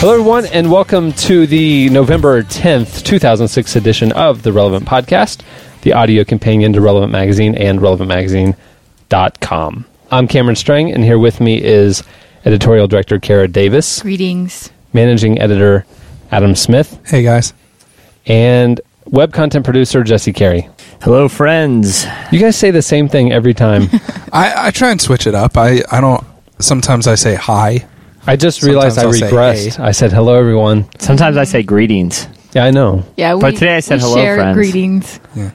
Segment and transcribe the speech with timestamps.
[0.00, 5.40] Hello, everyone, and welcome to the November 10th, 2006 edition of the Relevant Podcast,
[5.82, 9.84] the audio companion to Relevant Magazine and RelevantMagazine.com.
[10.12, 12.04] I'm Cameron Strang, and here with me is
[12.44, 14.70] editorial director Kara Davis, Greetings.
[14.92, 15.84] managing editor
[16.30, 17.52] Adam Smith, Hey guys.
[18.26, 20.68] and web content producer Jesse Carey.
[21.02, 22.06] Hello, friends.
[22.30, 23.88] You guys say the same thing every time.
[24.32, 25.56] I, I try and switch it up.
[25.56, 26.24] I, I don't
[26.60, 27.84] sometimes I say hi.
[28.28, 29.76] I just realized I Sometimes I'll say, regressed.
[29.76, 30.86] "Hey." I said hello, everyone.
[30.98, 32.28] Sometimes I say greetings.
[32.52, 33.04] Yeah, I know.
[33.16, 34.54] Yeah, we, But today I said we hello, share friends.
[34.56, 35.20] greetings.
[35.34, 35.50] Yeah.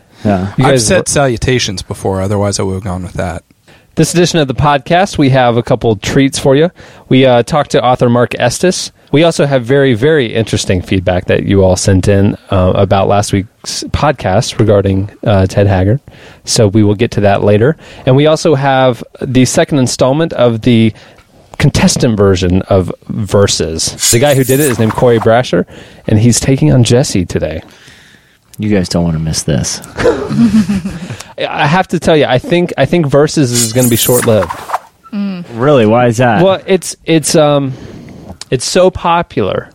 [0.58, 3.44] You I've guys said salutations before, otherwise I would have gone with that.
[3.96, 6.72] This edition of the podcast, we have a couple treats for you.
[7.10, 8.92] We uh, talked to author Marc Estes.
[9.12, 13.34] We also have very, very interesting feedback that you all sent in uh, about last
[13.34, 16.00] week's podcast regarding uh, Ted Haggard.
[16.44, 17.78] So we will get to that later.
[18.08, 20.92] And we also have the second installment of the
[21.64, 24.12] contestant version of Versus.
[24.12, 25.66] The guy who did it is named Corey Brasher,
[26.08, 27.64] and he's taking on Jesse today.
[28.58, 29.80] You guys don't want to miss this.
[31.38, 34.28] I have to tell you, I think I think Versus is going to be short
[34.28, 34.50] lived.
[35.14, 35.46] Mm.
[35.54, 35.86] Really?
[35.86, 36.44] Why is that?
[36.44, 37.72] Well, it's it's um
[38.52, 39.70] it's so popular.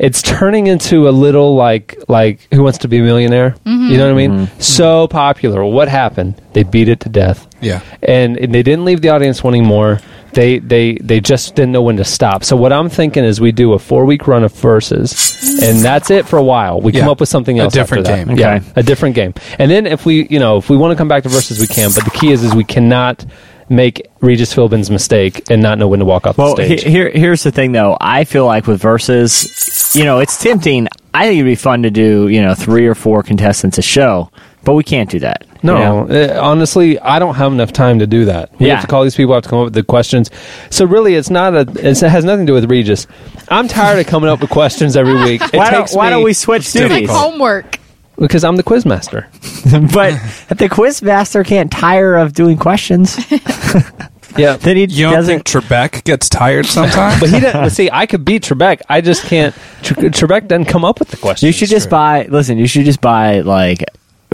[0.00, 3.50] It's turning into a little like like Who Wants to Be a Millionaire.
[3.64, 3.92] Mm-hmm.
[3.92, 4.46] You know what I mean?
[4.46, 4.60] Mm-hmm.
[4.60, 5.64] So popular.
[5.64, 6.42] What happened?
[6.52, 7.46] They beat it to death.
[7.60, 7.80] Yeah.
[8.02, 10.00] And, and they didn't leave the audience wanting more.
[10.34, 12.42] They they they just didn't know when to stop.
[12.44, 16.10] So what I'm thinking is we do a four week run of Versus, and that's
[16.10, 16.80] it for a while.
[16.80, 17.74] We come up with something else.
[17.74, 18.28] A different after that.
[18.28, 18.38] game.
[18.38, 19.34] Yeah, a different game.
[19.58, 21.66] And then if we you know if we want to come back to Versus, we
[21.66, 21.90] can.
[21.94, 23.24] But the key is is we cannot
[23.68, 27.10] make Regis Philbin's mistake and not know when to walk off well, the he- here,
[27.10, 27.96] here's the thing, though.
[28.00, 30.88] I feel like with Versus, you know, it's tempting.
[31.14, 34.30] I think it'd be fun to do, you know, three or four contestants a show,
[34.64, 35.46] but we can't do that.
[35.62, 36.14] You No, know?
[36.36, 38.50] uh, honestly, I don't have enough time to do that.
[38.58, 38.74] We Yeah.
[38.74, 40.30] have to call these people, I have to come up with the questions.
[40.70, 41.66] So really, it's not a.
[41.76, 43.06] It's, it has nothing to do with Regis.
[43.48, 45.42] I'm tired of coming up with questions every week.
[45.52, 47.78] It Why, don't, why me- don't we switch It's like homework.
[48.18, 49.26] Because I'm the quiz master.
[49.94, 53.16] but if the quiz master can't tire of doing questions,
[54.36, 55.46] Yeah, then he You don't doesn't.
[55.48, 57.20] think Trebek gets tired sometimes?
[57.20, 57.70] but he doesn't.
[57.70, 58.80] see, I could beat Trebek.
[58.88, 59.54] I just can't.
[59.82, 61.46] Tre- Trebek doesn't come up with the questions.
[61.48, 61.90] You should just true.
[61.90, 62.26] buy.
[62.30, 63.84] Listen, you should just buy like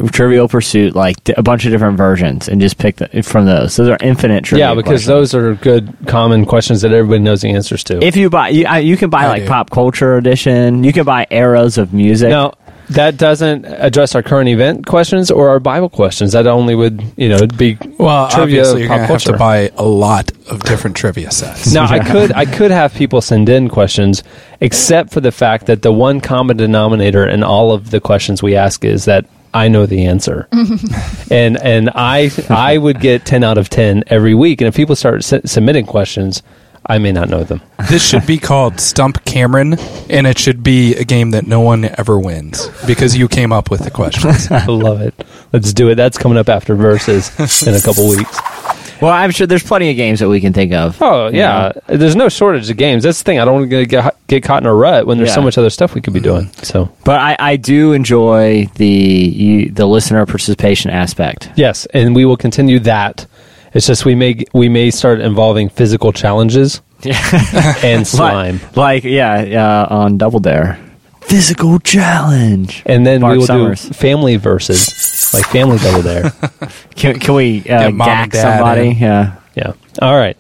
[0.09, 3.77] Trivial Pursuit, like a bunch of different versions, and just pick the, from those.
[3.77, 4.45] Those are infinite.
[4.45, 5.33] Trivia Yeah, because questions.
[5.33, 8.03] those are good, common questions that everybody knows the answers to.
[8.05, 9.49] If you buy, you, I- you can buy I like do.
[9.49, 10.85] pop culture edition.
[10.85, 12.29] You can buy eras of music.
[12.31, 12.55] now,
[12.91, 16.33] that doesn't address our current event questions or our Bible questions.
[16.33, 19.71] That only would, you know, be well, trivia obviously you're going to have to buy
[19.77, 21.71] a lot of different trivia sets.
[21.75, 24.23] Now I could I could have people send in questions,
[24.63, 28.57] except for the fact that the one common denominator in all of the questions we
[28.57, 30.49] ask is that I know the answer,
[31.31, 34.61] and and I I would get ten out of ten every week.
[34.61, 36.43] And if people start su- submitting questions,
[36.87, 37.61] I may not know them.
[37.91, 39.77] This should be called Stump Cameron,
[40.09, 43.71] and it should be a game that no one ever wins because you came up
[43.71, 44.49] with the questions.
[44.51, 45.15] I love it.
[45.53, 45.97] Let's do it.
[45.97, 47.31] That's coming up after Versus
[47.67, 48.39] in a couple weeks.
[49.01, 51.01] Well, I'm sure there's plenty of games that we can think of.
[51.01, 51.97] Oh yeah, know?
[51.97, 53.05] there's no shortage of games.
[53.05, 53.39] That's the thing.
[53.39, 55.71] I don't want to get get caught in a rut when there's so much other
[55.71, 56.51] stuff we could be doing.
[56.63, 61.51] So But I, I do enjoy the you, the listener participation aspect.
[61.57, 63.27] Yes, and we will continue that.
[63.75, 66.81] It's just we may we may start involving physical challenges
[67.85, 70.79] and slime, Like, like yeah, uh, on Double Dare.
[71.29, 72.83] Physical challenge.
[72.87, 73.83] and then Marc we will Summers.
[73.83, 76.31] do family Versus, like family double dare.
[76.97, 78.89] Can, can we uh, gack somebody?
[78.91, 78.97] in.
[78.97, 79.37] Yeah.
[79.55, 79.73] yeah.
[80.03, 80.37] All right.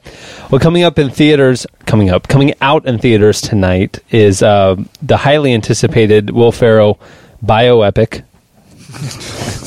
[0.51, 5.17] Well, coming up in theaters, coming up, coming out in theaters tonight is uh, the
[5.19, 6.99] highly anticipated Will Ferrell
[7.45, 8.25] bioepic,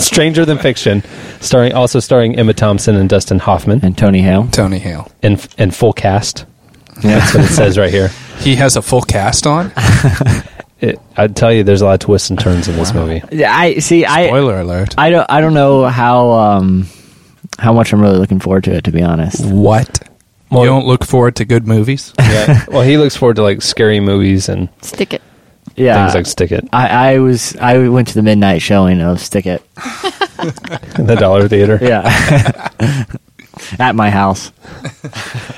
[0.02, 1.04] Stranger Than Fiction,
[1.40, 4.48] starring also starring Emma Thompson and Dustin Hoffman And Tony Hale.
[4.48, 5.10] Tony Hale.
[5.24, 6.46] and in full cast.
[7.04, 7.20] Yeah.
[7.20, 8.10] That's what it says right here.
[8.42, 9.72] He has a full cast on.
[10.82, 13.22] It, I'd tell you, there's a lot of twists and turns in this movie.
[13.32, 14.04] Yeah, I see.
[14.04, 14.96] I Spoiler alert.
[14.98, 16.88] I don't I don't know how um
[17.60, 18.86] how much I'm really looking forward to it.
[18.86, 19.46] To be honest.
[19.46, 20.02] What?
[20.50, 22.14] Well- you don't look forward to good movies?
[22.20, 22.66] Yeah.
[22.70, 25.22] well, he looks forward to like scary movies and Stick it.
[25.76, 26.04] Yeah.
[26.04, 29.46] things like Stick It, I, I was I went to the midnight showing of Stick
[29.46, 29.62] It.
[30.98, 31.78] in the Dollar Theater.
[31.82, 32.70] Yeah.
[33.80, 34.52] at my house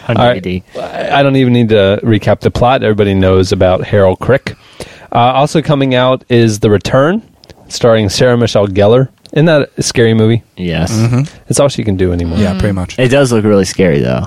[0.08, 0.44] on All right.
[0.44, 0.64] DVD.
[0.78, 2.84] I I don't even need to recap the plot.
[2.84, 4.56] Everybody knows about Harold Crick.
[5.14, 7.22] Uh, also coming out is The Return,
[7.70, 9.10] starring Sarah Michelle Gellar.
[9.34, 10.44] Isn't that a scary movie?
[10.58, 10.92] Yes,
[11.50, 12.38] It's all she can do anymore.
[12.40, 12.98] Yeah, pretty much.
[13.00, 14.26] it does look really scary though.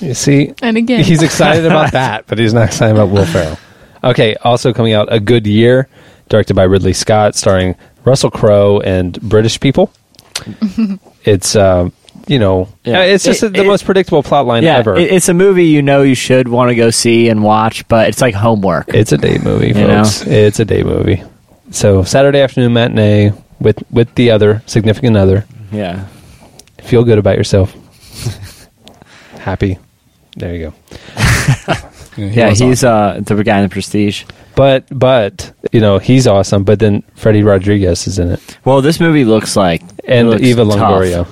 [0.00, 3.58] You see, And again, he's excited about that, but he's not excited about Will Ferrell.
[4.02, 5.88] Okay, also coming out, A Good Year,
[6.28, 7.74] directed by Ridley Scott, starring
[8.04, 9.92] Russell Crowe and British people.
[11.24, 11.90] it's, uh,
[12.30, 13.00] you know, Yeah.
[13.00, 14.96] uh, it's just It- the it- most predictable plot line Yeah, ever.
[14.96, 18.08] it- it's a movie you know you should want to go see and watch, but
[18.08, 18.94] it's like homework.
[18.94, 20.04] It's a date movie, You know?
[20.04, 20.22] folks.
[20.26, 21.22] It's a date movie.
[21.72, 25.44] So Saturday afternoon matinee with with the other significant other.
[25.72, 26.04] yeah,
[26.82, 27.74] Feel good about yourself.
[29.38, 29.78] Happy.
[30.36, 30.72] There you go.
[32.16, 32.50] he yeah.
[32.50, 34.24] was He's uh, the guy in the Prestige.
[34.54, 36.64] But but you know he's awesome.
[36.64, 40.64] But then Freddy Rodriguez is in it, Well, this movie looks like and looks Eva
[40.64, 41.28] tough.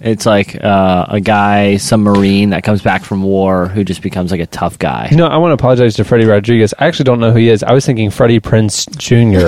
[0.00, 0.10] Longoria.
[0.10, 4.30] It's like uh, a guy, some Marine that comes back from war who just becomes
[4.30, 5.08] like a tough guy.
[5.10, 6.74] You know, I want to apologize to Freddy Rodriguez.
[6.78, 7.62] I actually don't know who he is.
[7.62, 9.46] I was thinking Freddie Prinze Jr.,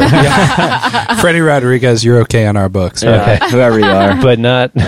[1.21, 3.03] Freddy Rodriguez, you're okay on our books.
[3.03, 3.51] Yeah, okay.
[3.51, 4.21] whoever you are.
[4.21, 4.73] but not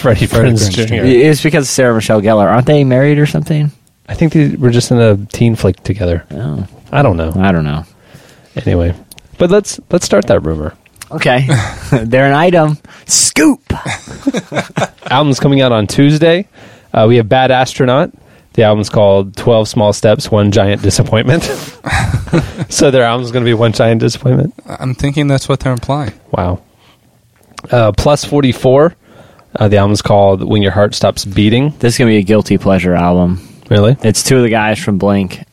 [0.00, 0.94] Freddie Prince Prinze Jr.
[0.94, 1.04] Jr.
[1.04, 2.46] it's because of Sarah Michelle Gellar.
[2.46, 3.70] Aren't they married or something?
[4.08, 6.24] I think they were just in a teen flick together.
[6.32, 7.32] Oh, I don't know.
[7.36, 7.84] I don't know.
[8.56, 8.94] Anyway,
[9.38, 10.74] but let's let's start that rumor.
[11.10, 11.46] Okay,
[12.04, 12.78] they're an item.
[13.06, 13.62] Scoop.
[15.10, 16.46] album's coming out on Tuesday.
[16.92, 18.12] Uh, we have Bad Astronaut.
[18.54, 21.44] The album's called 12 Small Steps, One Giant Disappointment.
[22.68, 24.54] so their album's going to be One Giant Disappointment.
[24.66, 26.12] I'm thinking that's what they're implying.
[26.32, 26.60] Wow.
[27.70, 28.94] Uh, Plus 44.
[29.56, 31.70] Uh, the album's called When Your Heart Stops Beating.
[31.78, 33.40] This is gonna be a guilty pleasure album.
[33.68, 33.96] Really?
[34.02, 35.44] It's two of the guys from Blink.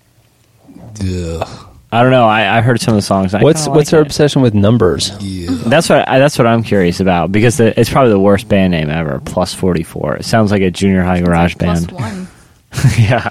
[1.01, 1.66] Ugh.
[1.91, 2.25] I don't know.
[2.27, 3.33] I, I heard some of the songs.
[3.33, 4.07] I What's kinda what's like their it.
[4.07, 5.11] obsession with numbers?
[5.21, 5.49] Yeah.
[5.51, 8.71] That's what I, that's what I'm curious about because the, it's probably the worst band
[8.71, 9.21] name ever.
[9.23, 10.17] Plus forty four.
[10.17, 11.91] It sounds like a junior high garage plus band.
[11.99, 12.27] one.
[12.99, 13.29] yeah,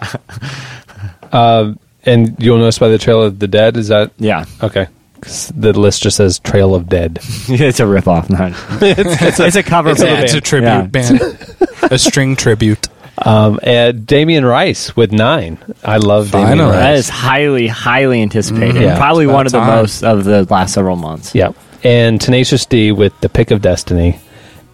[1.33, 1.75] Uh,
[2.05, 4.45] and you'll notice by the Trail of the Dead, is that yeah.
[4.63, 4.87] okay?
[5.21, 7.19] 'Cause the list just says Trail of Dead.
[7.23, 8.31] it's a ripoff.
[8.31, 8.53] Not.
[8.83, 10.25] it's, it's, a, cover it's a band.
[10.25, 10.83] It's a tribute Yeah.
[10.83, 11.21] band,
[11.91, 12.89] a string tribute.
[13.19, 15.59] Um, and Damien Rice with nine.
[15.83, 16.73] I love Damien Finally.
[16.77, 16.99] That Rice.
[16.99, 18.77] is highly, highly anticipated.
[18.77, 18.99] Mm, yeah.
[18.99, 19.69] Probably one of the time.
[19.77, 21.35] most of the last several months.
[21.35, 21.53] Yeah,
[21.83, 24.19] and Tenacious D with the Pick of Destiny,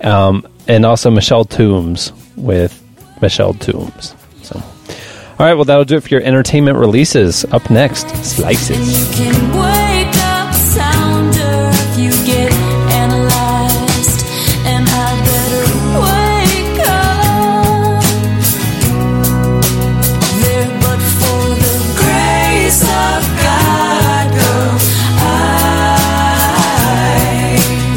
[0.01, 2.83] um, and also Michelle Tumes with
[3.21, 4.15] Michelle Tumes.
[4.43, 7.45] So, all right, well that'll do it for your entertainment releases.
[7.47, 9.52] Up next, slices.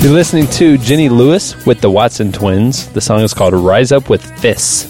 [0.05, 2.87] You're listening to Jenny Lewis with the Watson Twins.
[2.89, 4.85] The song is called "Rise Up with Fists."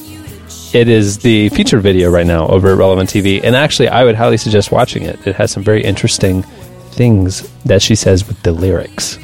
[0.76, 4.16] It is the featured video right now over at Relevant TV, and actually, I would
[4.16, 5.26] highly suggest watching it.
[5.26, 6.44] It has some very interesting
[6.92, 9.18] things that she says with the lyrics,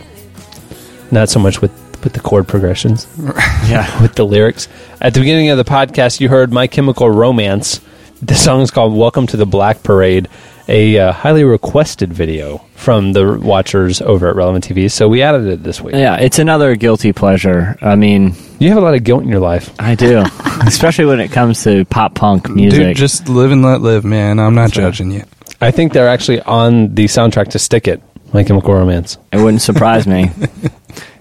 [1.11, 1.73] not so much with
[2.05, 3.05] with the chord progressions.
[3.67, 4.01] Yeah.
[4.01, 4.69] with the lyrics.
[5.01, 7.81] At the beginning of the podcast, you heard My Chemical Romance.
[8.21, 10.29] The song is called Welcome to the Black Parade,
[10.71, 14.89] a uh, highly requested video from the watchers over at Relevant TV.
[14.89, 15.93] So we added it this week.
[15.95, 17.77] Yeah, it's another guilty pleasure.
[17.81, 19.69] I mean, You have a lot of guilt in your life.
[19.77, 20.23] I do,
[20.65, 22.79] especially when it comes to pop punk music.
[22.79, 24.39] Dude, just live and let live, man.
[24.39, 25.23] I'm not judging you.
[25.59, 28.01] I think they're actually on the soundtrack to Stick It,
[28.33, 29.17] My Chemical Romance.
[29.31, 30.31] it wouldn't surprise me.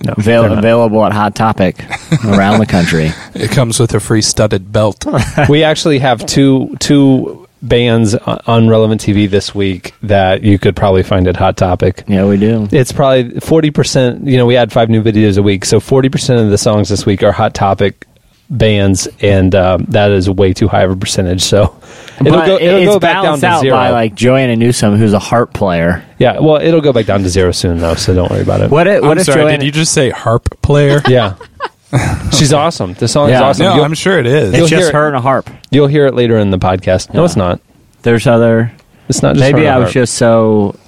[0.03, 1.79] No, Avail- available at Hot Topic
[2.25, 3.13] around the country.
[3.35, 5.05] It comes with a free studded belt.
[5.49, 11.03] we actually have two two bands on Relevant TV this week that you could probably
[11.03, 12.05] find at Hot Topic.
[12.09, 12.69] Yeah, we do.
[12.73, 14.27] It's probably forty percent.
[14.27, 16.89] You know, we add five new videos a week, so forty percent of the songs
[16.89, 18.07] this week are hot topic
[18.49, 21.43] bands, and um, that is way too high of a percentage.
[21.43, 21.79] So
[22.21, 22.57] it'll but go.
[22.57, 23.77] it- It'll it's go back down to out zero.
[23.77, 26.05] by like Joanna Newsom, who's a harp player.
[26.19, 27.95] yeah, well, it'll go back down to zero soon, though.
[27.95, 28.71] So don't worry about it.
[28.71, 29.59] What if, what I'm if sorry, Joanna?
[29.59, 31.01] did you just say harp player?
[31.07, 31.37] Yeah,
[32.33, 32.95] she's awesome.
[32.95, 33.43] The song is Yeah.
[33.43, 33.65] awesome.
[33.67, 34.53] No, you'll, I'm sure it is.
[34.55, 34.95] You'll it's hear just it.
[34.95, 35.51] her and a harp.
[35.71, 37.13] you'll hear it later in the podcast.
[37.13, 37.25] No, Yeah.
[37.27, 37.61] it's not.
[38.03, 38.73] There's other.
[39.09, 39.93] It's not just Maybe her I was her.
[39.95, 40.79] just so uh,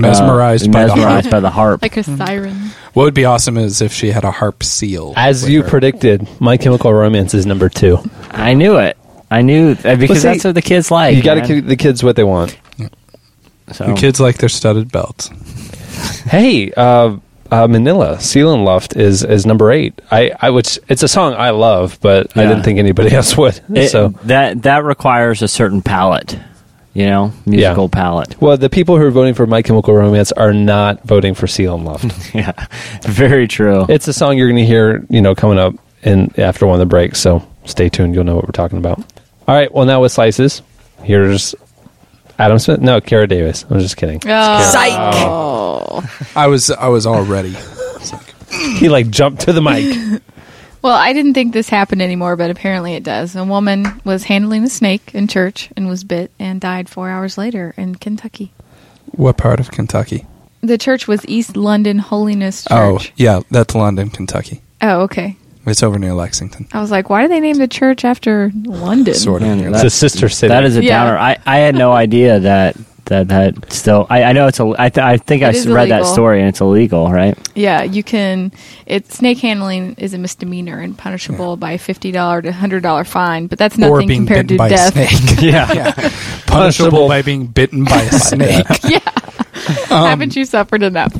[0.00, 1.30] mesmerized by the mesmerized harp.
[1.32, 1.82] by the harp.
[1.82, 2.70] Like a siren.
[2.94, 5.12] What would be awesome is if she had a harp seal.
[5.16, 5.68] As with you her.
[5.68, 7.98] predicted, My Chemical Romance is number two.
[8.30, 8.96] I knew it.
[9.30, 11.16] I knew uh, because see, that's what the kids like.
[11.16, 11.48] you got to man.
[11.48, 12.58] give the kids what they want.
[13.72, 15.28] So, The kids like their studded belts.
[16.26, 17.16] Hey, uh,
[17.52, 20.00] uh, Manila Seelenluft is is number eight.
[20.10, 23.60] I, I which it's a song I love, but I didn't think anybody else would.
[23.74, 26.38] it- so, that that requires a certain palette,
[26.94, 28.40] you know, musical palette.
[28.40, 32.34] well, the people who are voting for My Chemical Romance are not voting for Seelenluft.
[32.34, 32.52] Yeah,
[33.02, 33.84] very true.
[33.88, 36.80] it's a song you're going to hear, you know, coming up in after one of
[36.80, 37.20] the breaks.
[37.20, 38.14] So stay tuned.
[38.14, 38.98] You'll know what we're talking about.
[39.46, 39.72] All right.
[39.72, 40.62] Well, now with slices,
[41.02, 41.54] here's
[42.38, 42.80] Adam Smith.
[42.80, 43.64] No, Kara Davis.
[43.70, 44.20] I'm just kidding.
[44.26, 46.02] Oh.
[46.04, 46.26] oh.
[46.34, 47.54] I was I was all ready.
[48.52, 50.22] He like jumped to the mic.
[50.82, 53.36] Well, I didn't think this happened anymore, but apparently it does.
[53.36, 57.38] A woman was handling a snake in church and was bit and died four hours
[57.38, 58.52] later in Kentucky.
[59.12, 60.26] What part of Kentucky?
[60.60, 63.10] The church was East London Holiness oh, Church.
[63.10, 64.60] Oh, yeah, that's London, Kentucky.
[64.80, 65.36] Oh, okay.
[65.66, 66.66] It's over near Lexington.
[66.72, 69.14] I was like, why do they name the church after London?
[69.14, 69.48] Sort of.
[69.48, 70.48] Man, It's a sister city.
[70.48, 71.04] That is a Yeah.
[71.04, 71.18] downer.
[71.18, 72.76] I, I had no idea that
[73.06, 74.06] that that still.
[74.10, 74.74] I, I know it's a.
[74.78, 76.12] I, th- I think I It s- is read that illegal.
[76.12, 77.36] story and it's illegal, right?
[77.54, 78.52] Yeah, you can.
[78.86, 83.02] It snake handling is a misdemeanor and punishable by a fifty dollar to hundred dollar
[83.04, 84.96] fine, but that's or nothing being compared bitten to by death.
[84.96, 85.42] a snake.
[85.42, 85.72] Yeah.
[85.74, 86.10] yeah.
[86.46, 88.66] Punishable by being bitten by a snake.
[88.84, 88.98] yeah,
[89.90, 91.12] um, haven't you suffered enough?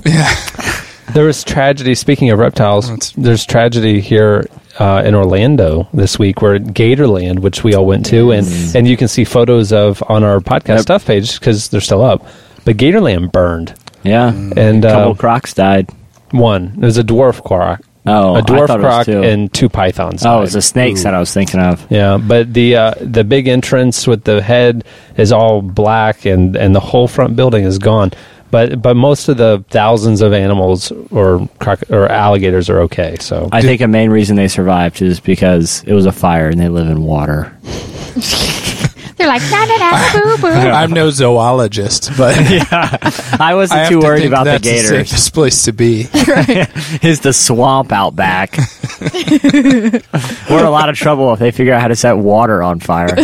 [1.14, 1.94] There was tragedy.
[1.94, 4.46] Speaking of reptiles, That's- there's tragedy here
[4.78, 8.96] uh, in Orlando this week, where Gatorland, which we all went to, and and you
[8.96, 10.80] can see photos of on our podcast Yep.
[10.80, 12.26] stuff page because they're still up.
[12.64, 14.28] But Gatorland burned, Yeah.
[14.56, 15.90] and a couple uh, crocs died.
[16.30, 16.72] one.
[16.80, 19.22] It was a dwarf croc, Oh, a I dwarf thought it was croc, two.
[19.22, 20.24] and two pythons.
[20.24, 20.40] Oh, it died.
[20.40, 21.86] was the snakes that I was thinking of.
[21.90, 24.84] Yeah, but the uh, the big entrance with the head
[25.18, 28.12] is all black, and, and the whole front building is gone.
[28.52, 33.16] But but most of the thousands of animals or croc- or alligators are okay.
[33.18, 36.60] So I think a main reason they survived is because it was a fire and
[36.60, 37.56] they live in water.
[39.16, 40.48] They're like da da da boo boo.
[40.48, 44.88] I'm no zoologist, but I I wasn't have too worried about the that's the gators.
[45.08, 46.00] safest place to be.
[47.02, 48.56] Is the swamp out back?
[49.00, 52.80] We're in a lot of trouble if they figure out how to set water on
[52.80, 53.16] fire.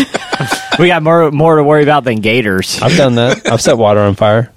[0.79, 2.81] we got more more to worry about than gators.
[2.81, 3.47] I've done that.
[3.51, 4.51] I've set water on fire.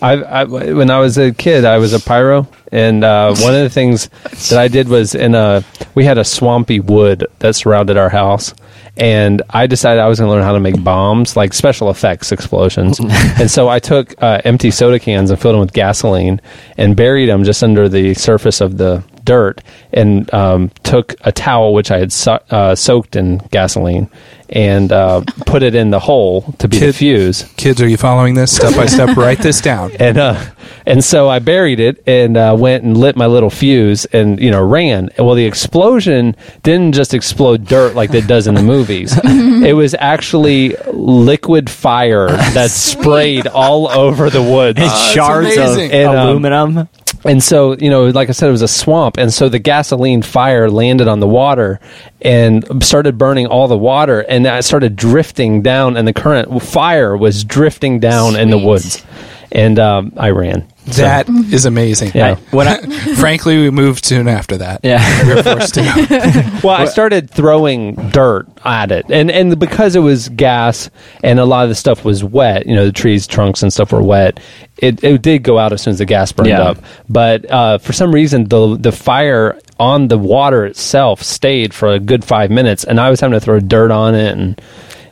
[0.00, 3.62] I, I when I was a kid, I was a pyro, and uh, one of
[3.62, 4.08] the things
[4.50, 8.54] that I did was in a we had a swampy wood that surrounded our house,
[8.96, 12.32] and I decided I was going to learn how to make bombs, like special effects
[12.32, 12.98] explosions.
[13.00, 16.40] and so I took uh, empty soda cans and filled them with gasoline
[16.76, 19.62] and buried them just under the surface of the dirt,
[19.92, 24.10] and um, took a towel which I had so- uh, soaked in gasoline
[24.48, 28.34] and uh, put it in the hole to be the fuse Kids, are you following
[28.34, 29.16] this step by step?
[29.16, 29.92] Write this down.
[29.98, 30.44] and uh,
[30.84, 34.50] and so I buried it and uh, went and lit my little fuse and you
[34.50, 35.10] know ran.
[35.18, 39.18] Well, the explosion didn't just explode dirt like it does in the movies.
[39.24, 44.78] it was actually liquid fire that sprayed all over the woods.
[44.80, 45.78] And shards of.
[45.78, 46.88] And, um, aluminum.
[47.24, 49.16] And so, you know, like I said, it was a swamp.
[49.16, 51.80] And so the gasoline fire landed on the water
[52.20, 54.20] and started burning all the water.
[54.20, 59.04] And I started drifting down, and the current fire was drifting down in the woods.
[59.52, 60.68] And um, I ran.
[60.90, 62.10] So- That is amazing.
[62.14, 62.34] Yeah.
[62.50, 62.78] when I,
[63.14, 64.80] Frankly, we moved soon after that.
[64.82, 65.26] yeah.
[65.26, 66.60] We were forced to go.
[66.68, 70.90] well, I started throwing dirt at it, and and because it was gas
[71.22, 73.92] and a lot of the stuff was wet, you know, the trees, trunks, and stuff
[73.92, 74.40] were wet.
[74.78, 76.62] It it did go out as soon as the gas burned Yeah.
[76.62, 76.78] up,
[77.08, 81.98] but uh, for some reason the the fire on the water itself stayed for a
[81.98, 84.60] good five minutes, and I was having to throw dirt on it, and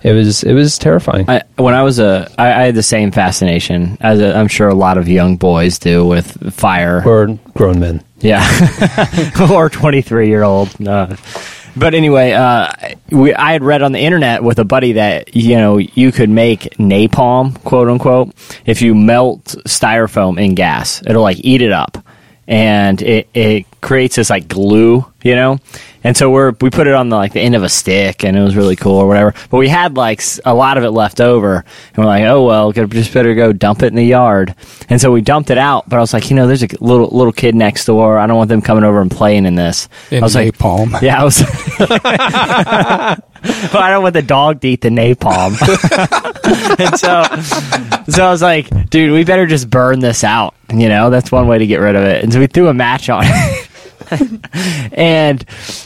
[0.02, 1.28] it was it was terrifying.
[1.28, 4.68] I, when I was a, I, I had the same fascination as i I'm sure
[4.68, 7.02] a lot of young boys do with fire.
[7.04, 8.04] We're grown men.
[8.20, 8.42] Yeah,
[9.50, 10.70] or 23 year old.
[10.86, 11.16] Uh,
[11.76, 12.70] but anyway, uh,
[13.10, 16.30] we, I had read on the internet with a buddy that you know you could
[16.30, 21.02] make napalm, quote unquote, if you melt styrofoam in gas.
[21.06, 21.98] It'll like eat it up,
[22.46, 25.58] and it it creates this like glue, you know.
[26.02, 28.36] And so we're we put it on the like the end of a stick, and
[28.36, 29.34] it was really cool or whatever.
[29.50, 32.72] But we had like a lot of it left over, and we're like, oh well,
[32.72, 34.54] just better go dump it in the yard.
[34.90, 35.88] And so we dumped it out.
[35.88, 38.18] But I was like, you know, there's a little little kid next door.
[38.18, 39.88] I don't want them coming over and playing in this.
[40.10, 40.94] In I was like, palm.
[41.00, 43.20] yeah, I was.
[43.44, 45.52] but I don't want the dog to eat the napalm.
[46.78, 47.22] and so,
[48.10, 50.54] so I was like, dude, we better just burn this out.
[50.72, 52.24] You know, that's one way to get rid of it.
[52.24, 53.53] And so we threw a match on it.
[54.92, 55.40] and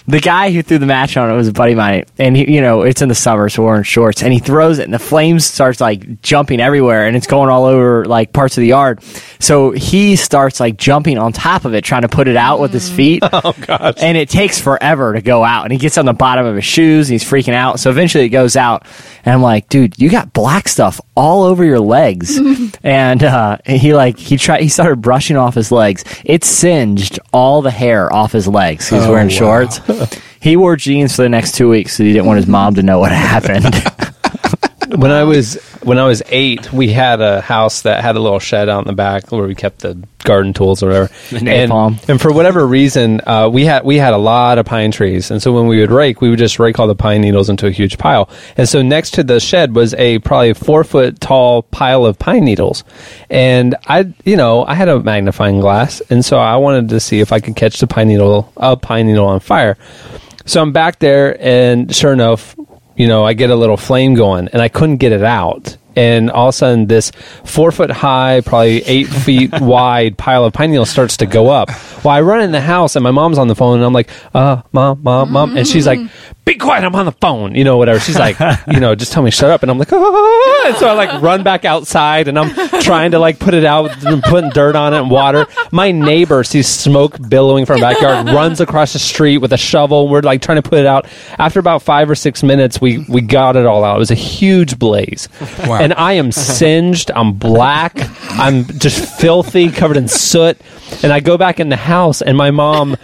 [0.06, 2.04] the guy who threw the match on it was a buddy of mine.
[2.18, 4.22] And he, you know, it's in the summer, so we're in shorts.
[4.22, 7.64] And he throws it, and the flames starts like jumping everywhere, and it's going all
[7.64, 9.02] over like parts of the yard.
[9.40, 12.72] So he starts like jumping on top of it, trying to put it out with
[12.72, 13.22] his feet.
[13.40, 13.94] Oh gosh!
[13.98, 15.64] And it takes forever to go out.
[15.64, 17.78] And he gets on the bottom of his shoes, and he's freaking out.
[17.78, 18.86] So eventually it goes out,
[19.24, 22.38] and I'm like, dude, you got black stuff all over your legs.
[22.82, 26.04] and uh, he like he tried, he started brushing off his legs.
[26.24, 28.88] It singed all the hair off his legs.
[28.88, 29.64] He's Oh, wearing wow.
[29.66, 29.80] shorts.
[30.40, 32.82] he wore jeans for the next two weeks, so he didn't want his mom to
[32.82, 33.64] know what happened.
[34.96, 38.38] when I was when I was eight, we had a house that had a little
[38.38, 41.10] shed out in the back where we kept the garden tools or whatever.
[41.32, 41.70] And,
[42.08, 45.42] and for whatever reason, uh, we had we had a lot of pine trees, and
[45.42, 47.70] so when we would rake, we would just rake all the pine needles into a
[47.70, 48.30] huge pile.
[48.56, 52.44] And so next to the shed was a probably four foot tall pile of pine
[52.44, 52.84] needles,
[53.30, 57.20] and I, you know, I had a magnifying glass, and so I wanted to see
[57.20, 59.76] if I could catch the pine needle a pine needle on fire.
[60.46, 62.56] So I'm back there, and sure enough,
[62.98, 65.76] you know, I get a little flame going, and I couldn't get it out.
[65.96, 67.10] And all of a sudden, this
[67.44, 71.70] four foot high, probably eight feet wide pile of pine needles starts to go up.
[72.04, 74.10] Well, I run in the house, and my mom's on the phone, and I'm like,
[74.34, 75.56] uh, mom, mom, mom.
[75.56, 76.00] And she's like,
[76.48, 78.00] be quiet, I'm on the phone, you know, whatever.
[78.00, 78.38] She's like,
[78.72, 79.62] you know, just tell me shut up.
[79.62, 80.62] And I'm like, ah.
[80.66, 83.90] And so I like run back outside, and I'm trying to like put it out,
[84.24, 85.46] putting dirt on it and water.
[85.70, 90.08] My neighbor sees smoke billowing from backyard, runs across the street with a shovel.
[90.08, 91.06] We're like trying to put it out.
[91.38, 93.96] After about five or six minutes, we we got it all out.
[93.96, 95.28] It was a huge blaze,
[95.66, 95.78] Wow.
[95.80, 97.10] and I am singed.
[97.14, 97.94] I'm black.
[98.30, 100.58] I'm just filthy, covered in soot.
[101.02, 102.96] And I go back in the house, and my mom.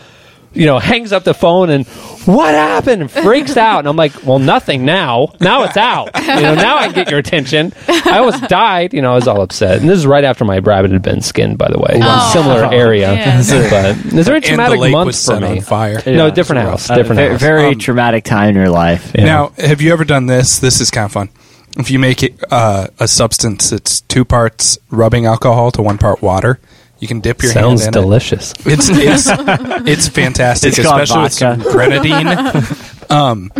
[0.55, 1.87] You know, hangs up the phone and
[2.27, 3.03] what happened?
[3.03, 3.81] And freaks out.
[3.81, 5.33] And I'm like, well, nothing now.
[5.41, 6.11] Now it's out.
[6.19, 7.73] You know, now I get your attention.
[7.89, 8.95] I almost died.
[8.95, 9.81] You know, I was all upset.
[9.81, 11.99] And this is right after my rabbit had been skinned, by the way.
[12.03, 12.31] Oh.
[12.33, 13.09] Similar area.
[13.09, 13.45] man.
[13.71, 15.47] But it's a very traumatic month for me.
[15.49, 16.01] on fire.
[16.07, 16.97] No, different it's house.
[16.97, 17.41] Different ve- house.
[17.41, 19.13] Very Um, traumatic time in your life.
[19.15, 19.25] Yeah.
[19.25, 20.59] Now, have you ever done this?
[20.61, 21.29] This is kind of fun.
[21.77, 26.23] If you make it uh, a substance that's two parts rubbing alcohol to one part
[26.23, 26.61] water,
[26.99, 28.53] you can dip your Sounds hand in delicious.
[28.53, 28.67] it.
[28.67, 29.27] It's it's
[29.89, 32.65] it's fantastic, It's called especially with some grenadine.
[33.11, 33.51] um,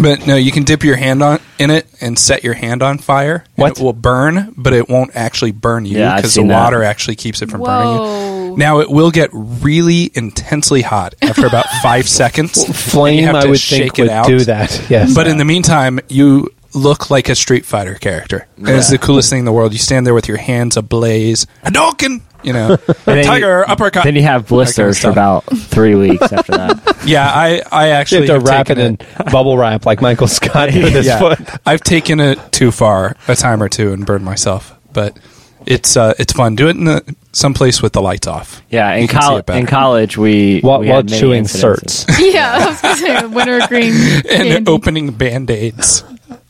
[0.00, 2.98] but no, you can dip your hand on in it and set your hand on
[2.98, 3.44] fire.
[3.56, 3.78] and What?
[3.78, 6.64] it will burn, but it won't actually burn you Yeah, I've because the seen that.
[6.64, 8.44] water actually keeps it from burning Whoa.
[8.50, 8.56] you.
[8.56, 12.58] Now it will get really intensely hot after about five seconds.
[12.58, 14.26] and you Flame, have I to would shake think, it would out.
[14.26, 14.86] do that.
[14.90, 15.14] Yes.
[15.14, 18.46] But in the meantime, you look like a Street Fighter character.
[18.56, 19.72] And it's the coolest thing in the world.
[19.72, 21.46] You stand there with your hands ablaze.
[21.64, 22.22] Hadouken!
[22.42, 24.04] You know, then tiger, you- uppercut.
[24.04, 27.02] Then you have blisters for about three weeks after that.
[27.06, 28.98] yeah, I, I you actually have to wrap it in
[29.32, 31.40] bubble wrap like Michael Scott with his yeah, foot.
[31.66, 34.74] I've taken it too far a time or two and burned myself.
[34.92, 35.18] But
[35.66, 36.54] it's uh, it's fun.
[36.54, 38.62] Do it in the, someplace with the lights off.
[38.70, 42.06] Yeah, in, You can see col- in college, we While, we while had chewing certs.
[42.32, 43.92] Yeah, I was going to say wintergreen.
[43.92, 44.70] and candy.
[44.70, 46.04] opening band aids.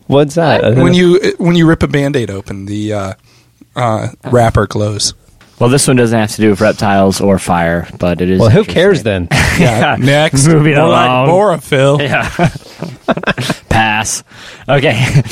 [0.07, 0.63] What's that?
[0.77, 0.99] When know.
[0.99, 3.13] you when you rip a band aid open, the uh,
[3.75, 5.15] uh, wrapper glows.
[5.61, 8.39] Well, this one doesn't have to do with reptiles or fire, but it is.
[8.41, 9.29] well, who cares then?
[9.59, 9.97] Yeah.
[9.99, 11.27] Next, Moving More along.
[11.27, 11.99] like Borophyll.
[12.01, 13.63] Yeah.
[13.69, 14.23] Pass.
[14.69, 15.23] Okay.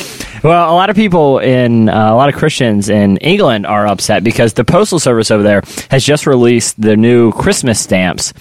[0.43, 4.25] Well, a lot of people in uh, a lot of Christians in England are upset
[4.25, 8.33] because the postal service over there has just released the new Christmas stamps.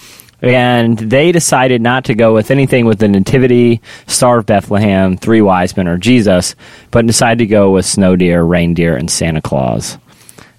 [0.42, 5.40] And they decided not to go with anything with the Nativity, Star of Bethlehem, Three
[5.40, 6.54] Wise Men, or Jesus,
[6.90, 9.96] but decided to go with snow deer, reindeer, and Santa Claus.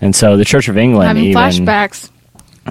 [0.02, 2.10] And so the Church of England Having even flashbacks.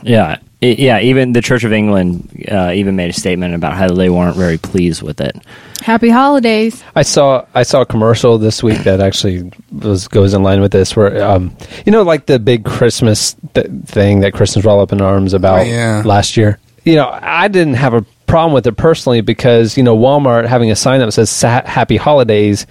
[0.03, 1.01] yeah, I- yeah.
[1.01, 4.59] Even the Church of England uh, even made a statement about how they weren't very
[4.59, 5.37] pleased with it.
[5.83, 6.83] Happy holidays.
[6.95, 10.73] I saw I saw a commercial this week that actually was goes in line with
[10.73, 14.93] this, where um, you know, like the big Christmas th- thing that Christians roll up
[14.93, 16.03] in arms about Oh, yeah.
[16.05, 16.59] last year.
[16.85, 20.71] You know, I didn't have a problem with it personally because you know Walmart having
[20.71, 22.67] a sign that says "Happy Holidays"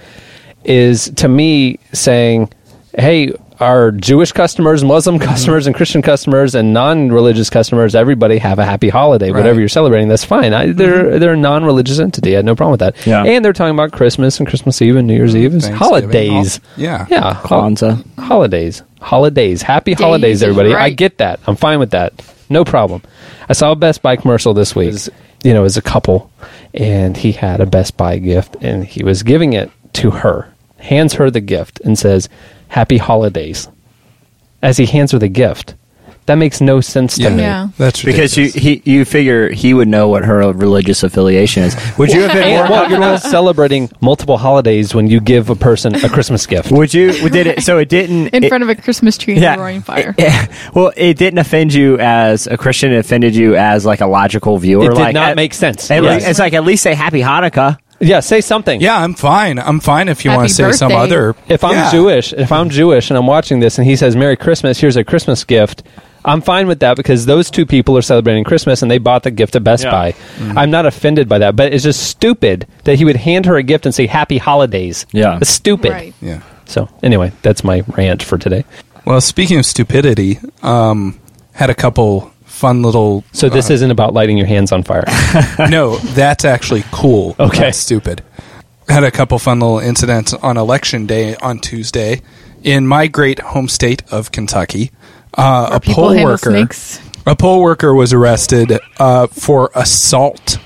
[0.64, 2.52] is to me saying,
[2.98, 5.26] "Hey." Our Jewish customers, Muslim Mm-hmm.
[5.30, 9.32] customers, and Christian customers, and non-religious customers, everybody have a happy holiday.
[9.32, 9.52] Whatever Right.
[9.54, 9.60] Mm-hmm.
[9.62, 10.54] you're celebrating, that's fine.
[10.54, 12.34] I, they're they're a non-religious entity.
[12.34, 13.08] I had no problem with that.
[13.08, 13.24] Yeah.
[13.24, 15.56] And they're talking about Christmas and Christmas Eve and New Year's Eve.
[15.56, 16.60] It's holidays.
[16.60, 17.06] all- yeah.
[17.10, 17.34] Yeah.
[17.34, 18.20] Hol- Kwanzaa.
[18.20, 18.84] holidays.
[19.02, 19.62] Holidays.
[19.62, 20.74] Happy holidays, Days, everybody.
[20.74, 21.40] I get that.
[21.48, 22.14] I'm fine with that.
[22.50, 23.02] No problem.
[23.48, 24.96] I saw a Best Buy commercial this week.
[25.44, 26.32] You know, as a couple,
[26.74, 30.52] and he had a Best Buy gift, and he was giving it to her.
[30.80, 32.30] Hands her the gift and says,
[32.70, 33.68] "Happy holidays."
[34.62, 35.76] As he hands her the gift,
[36.26, 37.44] that makes no sense to Yeah, me.
[37.44, 37.68] Yeah.
[37.78, 38.12] that's true.
[38.12, 41.76] Because you he, you figure he would know what her religious affiliation is.
[42.00, 45.56] Would you have been more well, you're not celebrating multiple holidays when you give a
[45.56, 46.72] person a Christmas gift.
[46.72, 47.30] Would you?
[47.30, 47.62] Did it?
[47.64, 48.30] So it didn't.
[48.34, 50.16] In it- front of a Christmas tree in a roaring fire.
[50.18, 50.48] Yeah.
[50.74, 52.92] Well, it didn't offend you as a Christian.
[52.92, 54.86] It offended you as like a logical viewer.
[54.86, 55.92] It did like, not at- make sense.
[55.92, 56.14] At Yes.
[56.16, 57.78] least, it's like at least say Happy Hanukkah.
[58.06, 58.82] Yeah, say something.
[58.82, 59.58] Yeah, I'm fine.
[59.60, 61.36] I'm fine if you Happy want to say some other.
[61.48, 61.92] If I'm Yeah.
[61.92, 65.04] Jewish, if I'm Jewish and I'm watching this and he says Merry Christmas, here's a
[65.04, 65.84] Christmas gift.
[66.24, 69.32] I'm fine with that because those two people are celebrating Christmas and they bought the
[69.32, 69.92] gift at Best Yeah.
[69.92, 70.12] Buy.
[70.12, 70.58] Mm-hmm.
[70.58, 73.64] I'm not offended by that, but it's just stupid that he would hand her a
[73.64, 75.06] gift and say Happy Holidays.
[75.12, 75.38] Yeah.
[75.40, 75.92] it's stupid.
[75.92, 76.14] Right.
[76.22, 76.42] Yeah.
[76.66, 78.66] So anyway, that's my rant for today.
[79.06, 81.20] Well, speaking of stupidity, um,
[81.54, 83.24] had a couple fun little.
[83.34, 85.04] So this uh, isn't about lighting your hands on fire.
[85.70, 87.36] no, that's actually cool.
[87.40, 87.66] Okay.
[87.66, 88.24] not stupid.
[88.88, 92.22] had a couple fun little incidents on election day on Tuesday
[92.64, 94.92] in my great home state of Kentucky.
[95.38, 97.02] Uh, a poll worker, snakes.
[97.26, 100.58] a poll worker was arrested uh, for assault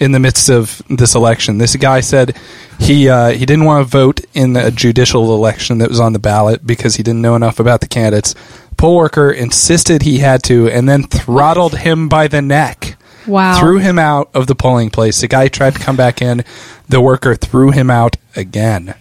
[0.00, 1.58] in the midst of this election.
[1.58, 2.36] This guy said
[2.78, 6.18] he uh, he didn't want to vote in a judicial election that was on the
[6.18, 8.34] ballot because he didn't know enough about the candidates.
[8.76, 13.60] Poll worker insisted he had to, and then throttled him by the neck Wow.
[13.60, 15.20] threw him out of the polling place.
[15.20, 16.44] The guy tried to come back in.
[16.88, 18.94] The worker threw him out again.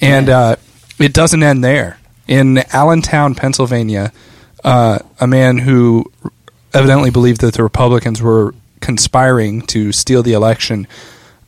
[0.00, 0.56] And uh,
[0.98, 1.98] it doesn't end there.
[2.26, 4.12] In Allentown, Pennsylvania,
[4.64, 6.10] uh, a man who
[6.74, 10.86] evidently believed that the Republicans were conspiring to steal the election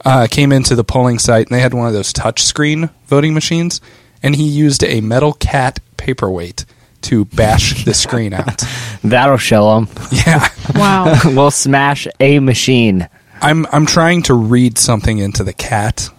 [0.07, 3.83] uh, came into the polling site and they had one of those touchscreen voting machines.
[4.23, 6.65] And he used a metal cat paperweight
[7.03, 8.63] to bash the screen out.
[9.05, 9.89] That'll show them.
[10.11, 10.49] Yeah.
[10.75, 11.17] Wow.
[11.25, 13.09] we'll smash a machine.
[13.41, 16.11] I'm I'm trying to read something into the cat,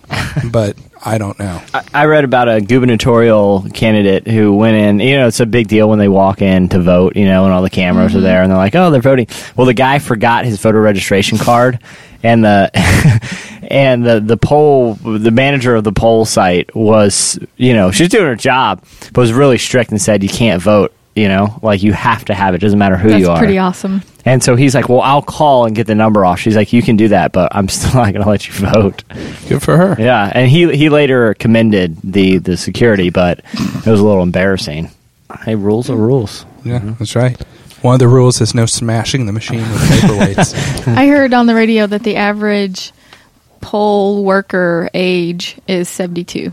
[0.49, 1.61] but I don't know.
[1.93, 4.99] I read about a gubernatorial candidate who went in.
[4.99, 7.15] You know, it's a big deal when they walk in to vote.
[7.15, 8.25] You know, and all the cameras are mm-hmm.
[8.25, 11.79] there, and they're like, "Oh, they're voting." Well, the guy forgot his voter registration card,
[12.23, 12.71] and the
[13.69, 18.25] and the the poll, the manager of the poll site was, you know, she's doing
[18.25, 18.83] her job,
[19.13, 22.35] but was really strict and said, "You can't vote." You know, like you have to
[22.35, 22.59] have it.
[22.59, 23.39] Doesn't matter who That's you are.
[23.39, 24.03] pretty awesome.
[24.27, 26.81] And so he's like, "Well, I'll call and get the number off." She's like, "You
[26.81, 29.03] can do that, but I'm still not going to let you vote."
[29.47, 29.95] Good for her.
[29.97, 34.91] Yeah, and he he later commended the the security, but it was a little embarrassing.
[35.45, 36.45] Hey, rules are rules.
[36.63, 37.39] Yeah, that's right.
[37.81, 40.87] One of the rules is no smashing the machine with paperweights.
[40.97, 42.91] I heard on the radio that the average
[43.61, 46.51] poll worker age is 72.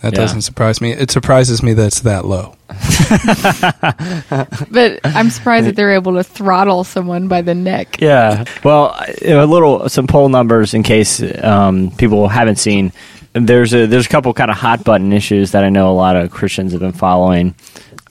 [0.00, 0.20] That Yeah.
[0.20, 0.92] doesn't surprise me.
[0.92, 2.54] It surprises me that it's that low.
[4.70, 8.00] But I'm surprised that they're able to throttle someone by the neck.
[8.00, 8.44] Yeah.
[8.64, 12.92] Well, a little some poll numbers in case um, people haven't seen.
[13.34, 16.16] There's a there's a couple kind of hot button issues that I know a lot
[16.16, 17.54] of Christians have been following.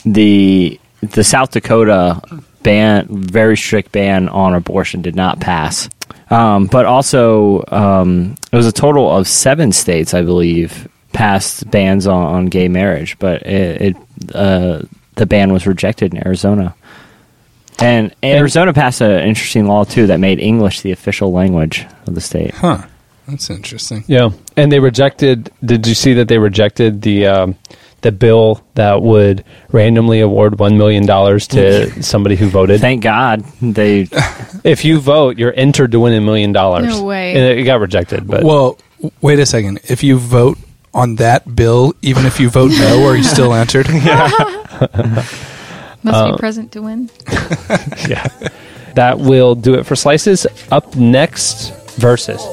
[0.05, 2.21] The the South Dakota
[2.63, 5.89] ban very strict ban on abortion did not pass.
[6.29, 12.07] Um, but also, um, it was a total of seven states, I believe, passed bans
[12.07, 13.97] on, on gay marriage, but it, it
[14.33, 14.83] uh,
[15.15, 16.75] the ban was rejected in Arizona.
[17.79, 22.21] And Arizona passed an interesting law too that made English the official language of the
[22.21, 22.53] state.
[22.53, 22.85] Huh.
[23.27, 24.03] That's interesting.
[24.07, 25.51] Yeah, and they rejected.
[25.63, 27.55] Did you see that they rejected the um,
[28.01, 32.81] the bill that would randomly award one million dollars to somebody who voted?
[32.81, 34.07] Thank God they.
[34.63, 36.87] if you vote, you're entered to win a million dollars.
[36.87, 37.35] No way.
[37.35, 38.77] And it got rejected, but Well,
[39.21, 39.79] wait a second.
[39.87, 40.57] If you vote
[40.93, 43.87] on that bill, even if you vote no, are you still entered?
[46.03, 47.09] Must be uh, present to win.
[48.09, 48.27] yeah,
[48.95, 50.47] that will do it for slices.
[50.71, 52.41] Up next, versus.
[52.41, 52.49] So I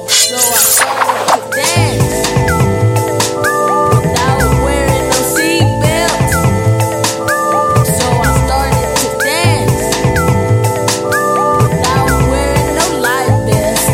[0.77, 2.29] started to dance
[3.97, 6.29] without wearing no seatbelt.
[7.89, 9.83] So I started to dance
[11.73, 13.89] without wearing no life vest.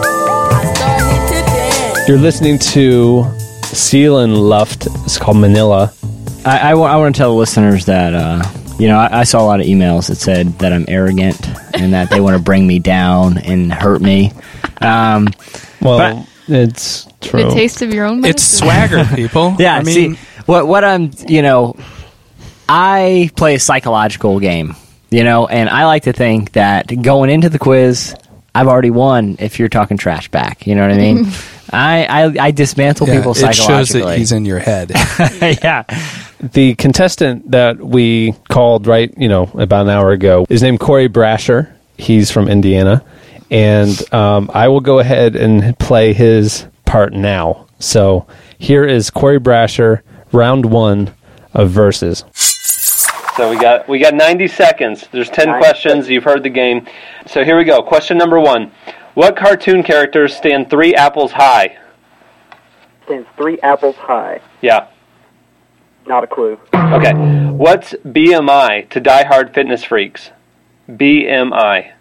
[0.00, 2.08] I started to dance.
[2.08, 3.35] You're listening to
[3.76, 4.86] Seelenluft.
[5.04, 5.92] It's called Manila.
[6.46, 8.42] I, I, want to tell the listeners that uh,
[8.78, 11.92] you know I, I saw a lot of emails that said that I'm arrogant and
[11.92, 14.32] that they want to bring me down and hurt me.
[14.80, 15.28] Um,
[15.82, 17.44] Well, it's true.
[17.44, 18.34] The taste of your own medicine.
[18.34, 19.56] It's swagger, people.
[19.58, 21.76] yeah, I mean, see what what I'm you know
[22.68, 24.74] I play a psychological game,
[25.10, 28.14] you know, and I like to think that going into the quiz,
[28.54, 29.36] I've already won.
[29.38, 31.26] If you're talking trash back, you know what I mean.
[31.72, 34.90] I, I I dismantle yeah, people it shows that he's in your head.
[35.62, 35.84] yeah,
[36.40, 41.08] the contestant that we called right, you know, about an hour ago is named Corey
[41.08, 41.72] Brasher.
[41.98, 43.04] He's from Indiana,
[43.50, 47.66] and um, I will go ahead and play his part now.
[47.78, 48.26] So
[48.58, 50.02] here is Corey Brasher,
[50.32, 51.14] round one
[51.52, 52.24] of Versus.
[53.36, 55.08] So we got we got 90 seconds.
[55.12, 56.08] There's 10 questions.
[56.08, 56.86] You've heard the game.
[57.26, 57.82] So here we go.
[57.82, 58.72] Question number one:
[59.16, 61.78] What cartoon characters stand three apples high?
[63.06, 64.42] Stands three apples high.
[64.60, 64.88] Yeah.
[66.06, 66.60] Not a clue.
[66.74, 67.14] Okay.
[67.14, 70.32] What's BMI to die-hard fitness freaks?
[70.90, 71.92] BMI.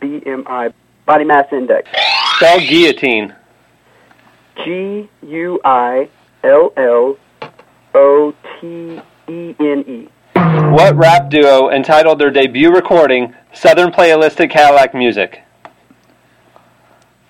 [0.00, 0.72] BMI.
[1.04, 1.90] Body mass index.
[2.36, 3.34] Spell guillotine.
[4.64, 6.08] G U I
[6.44, 7.18] L L
[7.94, 10.08] O T E N E.
[10.72, 15.42] What rap duo entitled their debut recording Southern Playalistic Cadillac Music?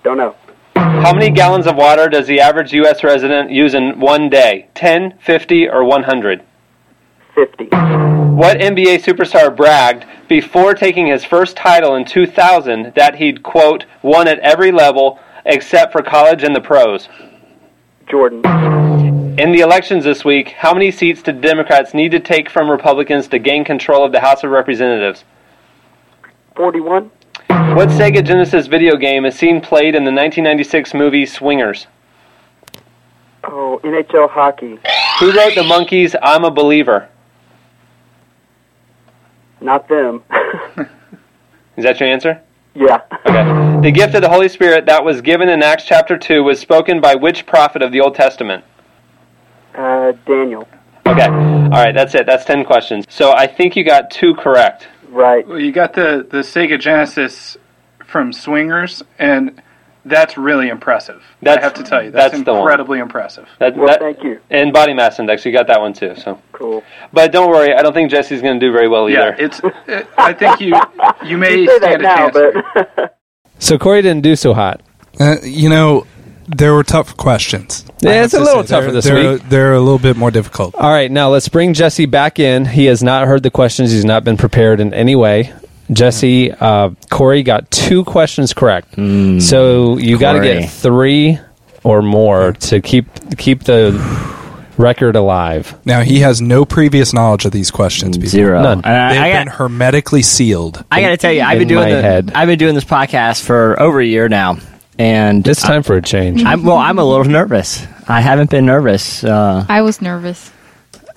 [0.05, 0.35] Don't know.
[0.75, 3.03] How many gallons of water does the average U.S.
[3.03, 4.69] resident use in one day?
[4.75, 6.43] 10, 50, or 100?
[7.33, 7.65] 50.
[7.65, 14.27] What NBA superstar bragged before taking his first title in 2000 that he'd, quote, won
[14.27, 17.09] at every level except for college and the pros?
[18.07, 18.45] Jordan.
[19.39, 23.27] In the elections this week, how many seats did Democrats need to take from Republicans
[23.29, 25.23] to gain control of the House of Representatives?
[26.55, 27.09] 41.
[27.47, 31.87] What Sega Genesis video game is seen played in the 1996 movie Swingers?
[33.43, 34.79] Oh, NHL hockey.
[35.19, 37.09] Who wrote the Monkees' I'm a Believer?
[39.61, 40.23] Not them.
[41.77, 42.41] Is that your answer?
[42.73, 43.01] yeah.
[43.25, 43.81] Okay.
[43.81, 46.99] The gift of the Holy Spirit that was given in Acts chapter 2 was spoken
[46.99, 48.63] by which prophet of the Old Testament?
[49.73, 50.67] Uh, Daniel.
[51.05, 51.27] Okay.
[51.27, 52.25] All right, that's it.
[52.25, 53.05] That's 10 questions.
[53.09, 54.87] So I think you got two correct.
[55.15, 55.47] Right.
[55.47, 57.55] Well, you got the the Sega Genesis
[58.05, 59.61] from Swingers, and
[60.03, 61.23] that's really impressive.
[61.41, 63.47] That's- I have to tell you, that's, that's incredibly impressive.
[63.59, 64.39] That, Well, that- thank you.
[64.51, 66.15] And body mass index, you got that one too.
[66.17, 66.83] So, Cool.
[67.13, 69.35] but don't worry, I don't think Jesse's going to do very well Yeah, either.
[69.39, 69.61] it's.
[69.87, 70.75] It, I think you
[71.23, 72.87] you may You say that stand a now, chance.
[72.95, 73.17] but
[73.59, 74.81] so Corey didn't do so hot.
[75.19, 76.05] Uh, you know,
[76.47, 77.85] there were tough questions.
[78.01, 78.67] Yeah, it's a little say.
[78.69, 79.49] tougher They're- this they're, week.
[79.49, 80.75] They're a little bit more difficult.
[80.75, 82.65] All right, now let's bring Jesse back in.
[82.65, 83.91] He has not heard the questions.
[83.91, 85.53] He's not been prepared in any way.
[85.91, 91.39] Jesse, uh, Corey got two questions correct, so you got to get three
[91.83, 93.05] or more to keep
[93.37, 93.91] keep the
[94.77, 95.77] record alive.
[95.85, 98.17] Now he has no previous knowledge of these questions.
[98.17, 98.29] People.
[98.29, 98.61] Zero.
[98.63, 98.79] None.
[98.83, 100.83] And I, They've I been got, hermetically sealed.
[100.91, 102.31] I got to tell you, I've been doing the, head.
[102.33, 104.57] I've been doing this podcast for over a year now,
[104.97, 106.43] and It's time for a change.
[106.43, 106.77] I'm well.
[106.77, 107.85] I'm a little nervous.
[108.07, 110.51] I haven't been nervous uh, I was nervous.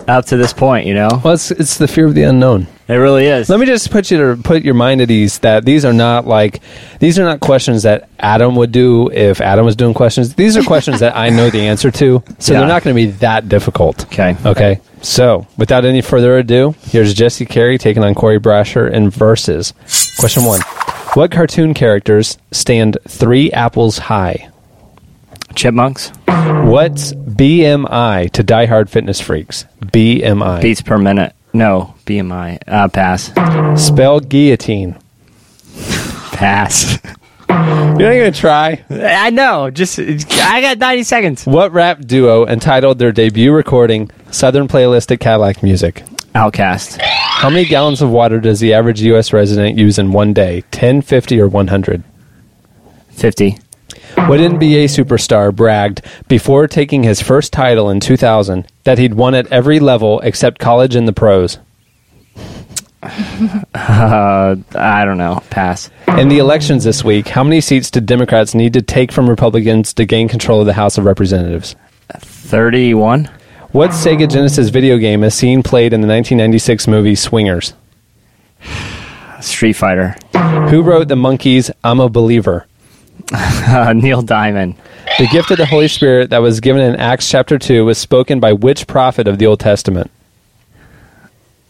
[0.07, 0.85] up to this point.
[0.87, 2.67] You know, Well, it's, it's the fear of the unknown.
[2.87, 3.49] it really is.
[3.49, 6.25] Let me just put you to put your mind at ease that these are not
[6.25, 6.61] like
[6.99, 10.33] these are not questions that Adam would do if Adam was doing questions.
[10.35, 12.59] These are questions that I know the answer to, so Yeah.
[12.59, 14.05] they're not going to be that difficult.
[14.05, 14.35] Okay.
[14.45, 14.79] Okay.
[15.01, 19.73] So, without any further ado, here's Jesse Carey taking on Corey Brasher in Versus.
[20.19, 20.59] Question one:
[21.15, 24.49] What cartoon characters stand three apples high?
[25.55, 29.65] Chipmunks What's BMI to diehard fitness freaks?
[29.81, 30.61] BMI.
[30.61, 31.33] beats per minute.
[31.51, 32.59] No BMI.
[32.67, 33.31] Uh, pass.
[33.83, 34.97] Spell guillotine.
[36.31, 36.99] Pass.
[37.49, 38.85] You're not going to try.
[38.91, 39.71] I know.
[39.71, 41.45] Just I got 90 seconds.
[41.45, 46.03] What rap duo entitled their debut recording Southern Playalistic Cadillac Music?
[46.35, 46.99] OutKast.
[47.39, 49.31] How many gallons of water does the average U.S.
[49.31, 50.65] resident use in one day?
[50.71, 52.03] 10, 50, or 100?
[53.11, 53.51] 50.
[54.15, 59.47] What NBA superstar bragged before taking his first title in 2000 that he'd won at
[59.53, 61.59] every level except college and the pros?
[63.01, 65.41] Uh, I don't know.
[65.49, 65.89] Pass.
[66.17, 69.93] In the elections this week, how many seats did Democrats need to take from Republicans
[69.93, 71.77] to gain control of the House of Representatives?
[72.17, 73.29] 31.
[73.71, 77.73] What Sega Genesis video game is seen played in the 1996 movie Swingers?
[79.41, 80.15] Street Fighter.
[80.69, 82.65] Who wrote the Monkees' I'm a Believer?
[83.31, 84.75] Uh, Neil Diamond.
[85.19, 88.39] The gift of the Holy Spirit that was given in Acts chapter 2 was spoken
[88.39, 90.09] by which prophet of the Old Testament?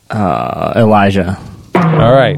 [0.09, 1.37] Uh, Elijah.
[1.75, 2.37] All right.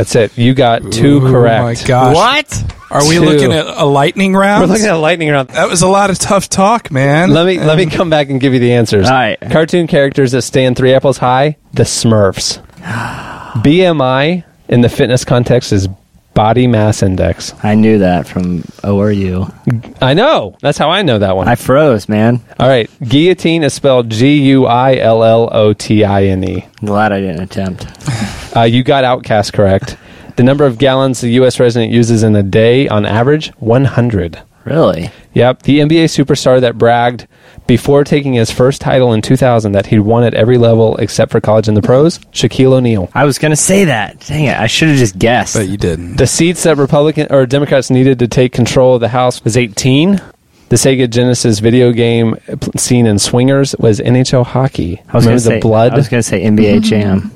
[0.00, 0.38] That's it.
[0.38, 1.62] You got two Ooh, correct.
[1.62, 2.14] my gosh.
[2.16, 2.74] What?
[2.90, 3.20] Are we Two.
[3.20, 4.62] looking at a lightning round?
[4.62, 5.50] We're looking at a lightning round.
[5.50, 7.32] that was a lot of tough talk, man.
[7.34, 9.06] Let me let me come back and give you the answers.
[9.06, 9.38] All right.
[9.52, 12.64] Cartoon characters that stand three apples high, the Smurfs.
[13.62, 15.86] BMI in the fitness context is
[16.32, 17.52] body mass index.
[17.62, 19.52] I knew that from ORU.
[20.00, 20.56] I know.
[20.62, 21.46] That's how I know that one.
[21.46, 22.40] I froze, man.
[22.58, 22.88] All right.
[23.06, 26.66] Guillotine is spelled G U I L L O T I N E.
[26.82, 27.86] Glad I didn't attempt.
[28.54, 29.96] Uh, you got OutKast correct.
[30.36, 31.60] The number of gallons the U.S.
[31.60, 34.40] resident uses in a day on average, 100.
[34.64, 35.10] Really?
[35.34, 35.62] Yep.
[35.62, 37.26] The NBA superstar that bragged
[37.66, 41.40] before taking his first title in 2000 that he'd won at every level except for
[41.40, 43.08] college and the pros, Shaquille O'Neal.
[43.14, 44.20] I was gonna say that.
[44.26, 44.58] Dang it!
[44.58, 45.54] I should have just guessed.
[45.54, 46.16] but you didn't.
[46.16, 50.20] The seats that Republican or Democrats needed to take control of the House was 18.
[50.68, 55.00] The Sega Genesis video game pl- seen in Swingers was NHL hockey.
[55.08, 55.92] I was gonna say blood?
[55.92, 57.30] I was gonna say NBA Jam.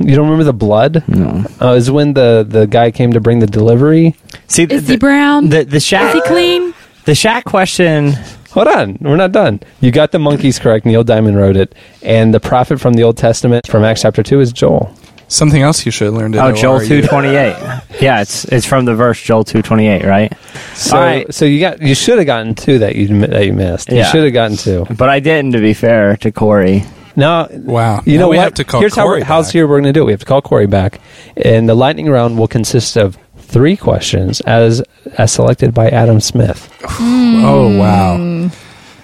[0.00, 1.04] You don't remember the blood?
[1.08, 1.44] No.
[1.60, 4.14] Uh, is when the, the guy came to bring the delivery.
[4.48, 5.48] See, Is the, he brown?
[5.48, 6.74] the the Is he clean?
[7.04, 8.12] the Shaq question.
[8.52, 9.60] Hold on, we're not done.
[9.80, 10.86] You got the Monkees correct.
[10.86, 14.40] Neil Diamond wrote it, and the prophet from the Old Testament from Acts chapter two
[14.40, 14.94] is Joel.
[15.26, 16.36] Something else you should have learned.
[16.36, 16.86] at Oh, Joel ORU.
[16.86, 17.56] two twenty eight.
[18.00, 20.32] Yeah, it's it's from the verse Joel two twenty eight, right?
[20.74, 21.34] So, All right.
[21.34, 23.90] so you got you should have gotten two that you that you missed.
[23.90, 24.04] You Yeah.
[24.12, 24.86] should have gotten two.
[24.94, 26.84] But I didn't, to be fair to Corey.
[27.16, 28.02] Now, Wow.
[28.04, 28.44] You Now know we what?
[28.44, 30.06] have to call Here's how Corey we're, how's here we're going to do it.
[30.06, 31.00] We have to call Corey back,
[31.36, 34.82] and the lightning round will consist of three questions as
[35.18, 36.68] as selected by Adam Smith.
[37.00, 38.16] Oh wow.
[38.16, 38.48] Hmm.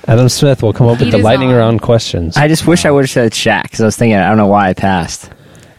[0.09, 1.57] Adam Smith will come up with the lightning on.
[1.57, 2.37] round questions.
[2.37, 4.47] I just wish I would have said Shaq because I was thinking I don't know
[4.49, 5.31] why I passed.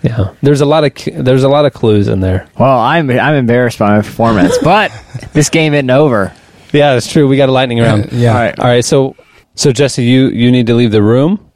[0.03, 0.93] yeah, there's a lot of
[1.25, 2.47] there's a lot of clues in there.
[2.57, 4.91] Well, I'm I'm embarrassed by my performance, but
[5.33, 6.31] this game isn't over.
[6.71, 7.27] Yeah, that's true.
[7.27, 8.13] We got a lightning round.
[8.13, 8.29] Yeah.
[8.33, 8.59] All right.
[8.59, 9.15] All right, so
[9.55, 11.50] So Jesse, you you need to leave the room,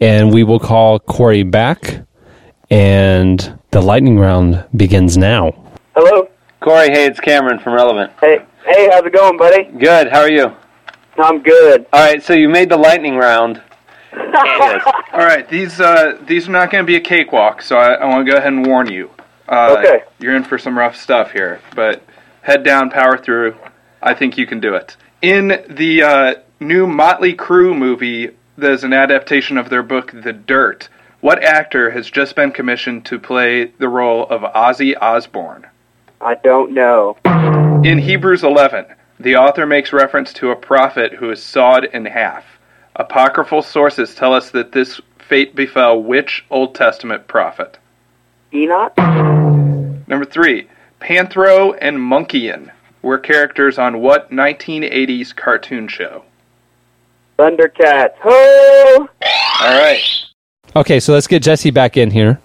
[0.00, 2.02] and we will call Corey back,
[2.70, 5.52] and the lightning round begins now.
[5.94, 6.28] Hello.
[6.60, 8.12] Corey, hey, it's Cameron from Relevant.
[8.20, 9.64] Hey, hey, how's it going, buddy?
[9.64, 10.52] Good, how are you?
[11.16, 11.86] I'm good.
[11.92, 13.62] All right, so you made the lightning round.
[14.12, 18.06] All right, these uh, these are not going to be a cakewalk, so I, I
[18.06, 19.10] want to go ahead and warn you.
[19.48, 20.04] Uh, Okay.
[20.18, 22.02] You're in for some rough stuff here, but
[22.42, 23.56] head down, power through.
[24.02, 24.96] I think you can do it.
[25.22, 30.88] In the uh, new Motley Crue movie, there's an adaptation of their book, The Dirt.
[31.20, 35.68] What actor has just been commissioned to play the role of Ozzy Osbourne?
[36.20, 37.16] I don't know.
[37.84, 38.86] In Hebrews 11,
[39.20, 42.44] the author makes reference to a prophet who is sawed in half.
[42.96, 47.78] Apocryphal sources tell us that this fate befell which Old Testament prophet?
[48.52, 48.96] Enoch?
[50.08, 50.66] Number three,
[51.00, 56.24] Panthro and Monkian were characters on what 1980s cartoon show?
[57.38, 58.14] Thundercats.
[58.20, 59.08] Ho!
[59.60, 60.00] All right.
[60.76, 62.40] Okay, so let's get Jesse back in here.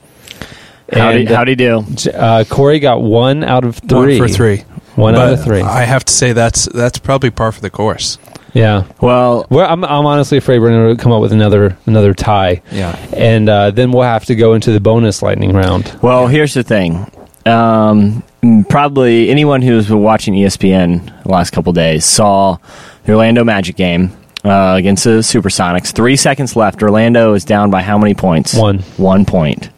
[0.91, 1.83] Howdy, And, uh, howdy do.
[2.13, 4.19] Uh, Corey got one out of three.
[4.19, 4.59] One for three.
[4.95, 5.61] One but out of three.
[5.61, 8.19] I have to say that's that's probably par for the course.
[8.53, 8.83] yeah.
[9.01, 12.61] Well, Well, I'm, I'm honestly afraid we're going to come up with another another tie.
[12.71, 12.95] Yeah.
[13.15, 15.97] And uh, then we'll have to go into the bonus lightning round.
[16.03, 17.09] well, here's the thing.
[17.47, 18.23] Um,
[18.69, 22.57] probably anyone who's been watching ESPN the last couple days saw
[23.05, 24.11] the Orlando Magic game
[24.43, 25.91] uh, against the Supersonics.
[25.93, 26.81] Three seconds left.
[26.83, 28.53] Orlando is down by how many points?
[28.55, 28.79] One.
[28.97, 29.69] One point.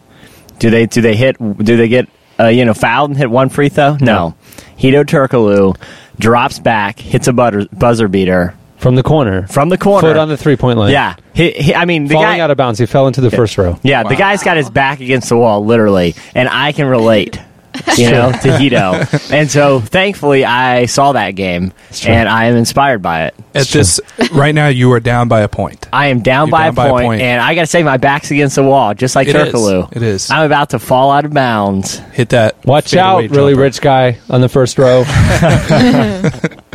[0.59, 1.37] Do they do they hit?
[1.37, 2.07] Do they get
[2.39, 3.97] uh, you know fouled and hit one free throw?
[3.99, 4.35] No.
[4.77, 5.77] Hedo Turkoglu
[6.19, 9.47] drops back, hits a butter, buzzer beater From the corner.
[9.47, 10.07] from the corner.
[10.09, 10.91] Foot on the three point line.
[10.91, 12.39] yeah, he, he, I mean the Falling guy.
[12.39, 12.79] out of bounds.
[12.79, 13.77] He fell into the first row.
[13.83, 17.39] Yeah, the guy's got his back against the wall, literally, and I can relate,
[17.97, 18.95] you know, to Hedo.
[19.35, 21.73] And so, thankfully, I saw that game,
[22.05, 23.35] and I am inspired by it.
[23.53, 23.99] At this
[24.31, 25.87] right now, you are down by a point.
[25.91, 27.21] I am down, by, down a by a point, point.
[27.21, 29.53] and I got to say, my back's against the wall, just like It is.
[29.53, 29.95] Turkoglu.
[29.95, 30.29] It is.
[30.31, 31.97] I'm about to fall out of bounds.
[32.13, 32.63] Hit that.
[32.65, 33.61] Watch out, fadeaway really jumper.
[33.63, 35.03] rich guy on the first row.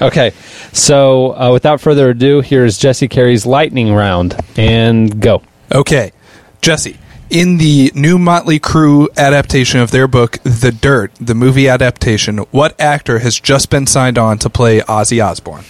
[0.01, 0.33] okay,
[0.73, 5.43] so uh, without further ado, here's Jesse Carey's lightning round, and go.
[5.73, 6.13] Okay,
[6.61, 6.99] Jesse.
[7.31, 12.79] In the new Motley Crue adaptation of their book, The Dirt, the movie adaptation, what
[12.81, 15.63] actor has just been signed on to play Ozzy Osbourne?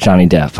[0.00, 0.56] Johnny Depp.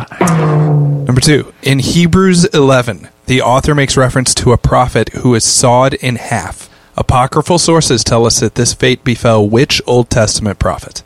[1.06, 5.94] Number two, in Hebrews 11, the author makes reference to a prophet who is sawed
[5.94, 6.68] in half.
[6.94, 11.02] Apocryphal sources tell us that this fate befell which Old Testament prophet?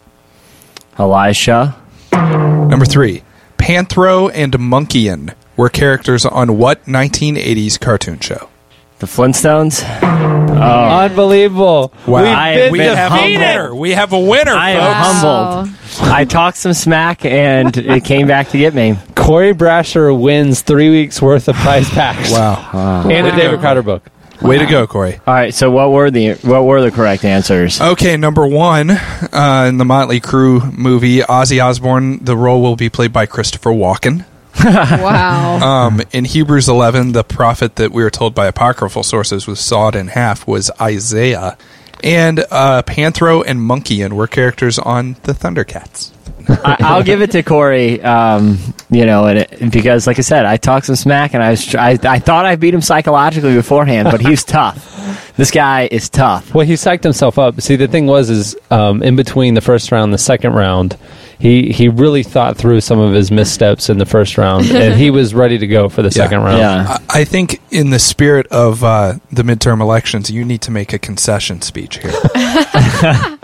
[0.98, 1.80] Elisha.
[2.12, 3.22] Number three,
[3.58, 8.48] Panthro and Monkian were characters on what 1980s cartoon show?
[9.00, 9.84] The Flintstones.
[10.02, 10.98] Oh.
[11.04, 11.92] Unbelievable.
[12.06, 12.22] Wow.
[12.22, 13.38] We've I been we have a defeated.
[13.38, 13.74] winner.
[13.74, 15.22] We have a winner, I am folks.
[15.22, 16.10] humbled.
[16.12, 18.96] I talked some smack, and it came back to get me.
[19.14, 22.32] Corey Brasher wins three weeks worth of prize packs.
[22.32, 23.04] Wow.
[23.08, 24.10] And a David Crowder book.
[24.42, 25.20] Way to go, Corey.
[25.26, 27.80] All right, so what were the what were the correct answers?
[27.80, 32.88] Okay, number one, uh, in the Motley Crue movie, Ozzy Osbourne, the role will be
[32.88, 34.24] played by Christopher Walken.
[34.64, 35.58] Wow.
[35.58, 39.94] Um, in Hebrews 11, the prophet that we are told by apocryphal sources was sawed
[39.94, 41.56] in half was Isaiah.
[42.02, 46.12] And uh, Panthro and Monkian were characters on the Thundercats.
[46.48, 48.00] I, I'll give it to Corey.
[48.00, 48.58] Um,
[48.90, 51.74] you know, and it, because like I said, I talked some smack, and I was
[51.74, 55.34] I, I thought I beat him psychologically beforehand, but he's tough.
[55.36, 56.54] This guy is tough.
[56.54, 57.60] Well, he psyched himself up.
[57.60, 60.96] See, the thing was, is um, in between the first round and the second round,
[61.38, 65.10] he he really thought through some of his missteps in the first round, and he
[65.10, 66.24] was ready to go for the Yeah.
[66.24, 66.58] second round.
[66.58, 66.98] Yeah.
[67.10, 70.92] I I think, in the spirit of uh, the midterm elections, you need to make
[70.92, 72.12] a concession speech here.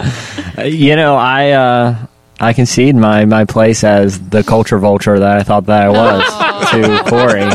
[0.64, 2.06] You know, I uh,
[2.40, 6.70] I concede my my place as the culture vulture that I thought that I was
[6.70, 7.50] to Corey.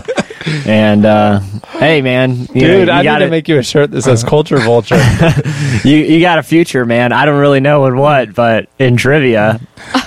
[0.66, 1.40] And uh,
[1.80, 4.02] hey, man, you know, Dude, you I got need to make you a shirt that
[4.04, 4.96] says "Culture Vulture."
[5.84, 7.12] you you got a future, man.
[7.12, 9.60] I don't really know in what, but in trivia,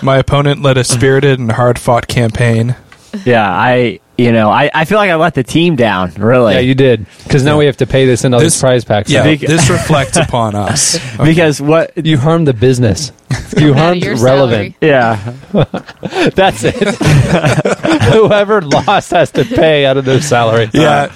[0.03, 2.77] My opponent led a spirited and hard fought campaign.
[3.25, 6.13] yeah, I you know I, I feel like I let the team down.
[6.15, 7.07] Really, yeah, you did.
[7.25, 9.11] Because now we have to pay this into all these prize packs.
[9.11, 10.99] Yeah, So this reflects upon us.
[11.19, 13.13] because what you harmed the business.
[13.57, 14.77] You Out harmed your relevant.
[14.81, 15.17] yeah
[16.35, 16.75] That's it.
[18.13, 20.69] Whoever lost has to pay out of their salary.
[20.73, 21.13] Yeah.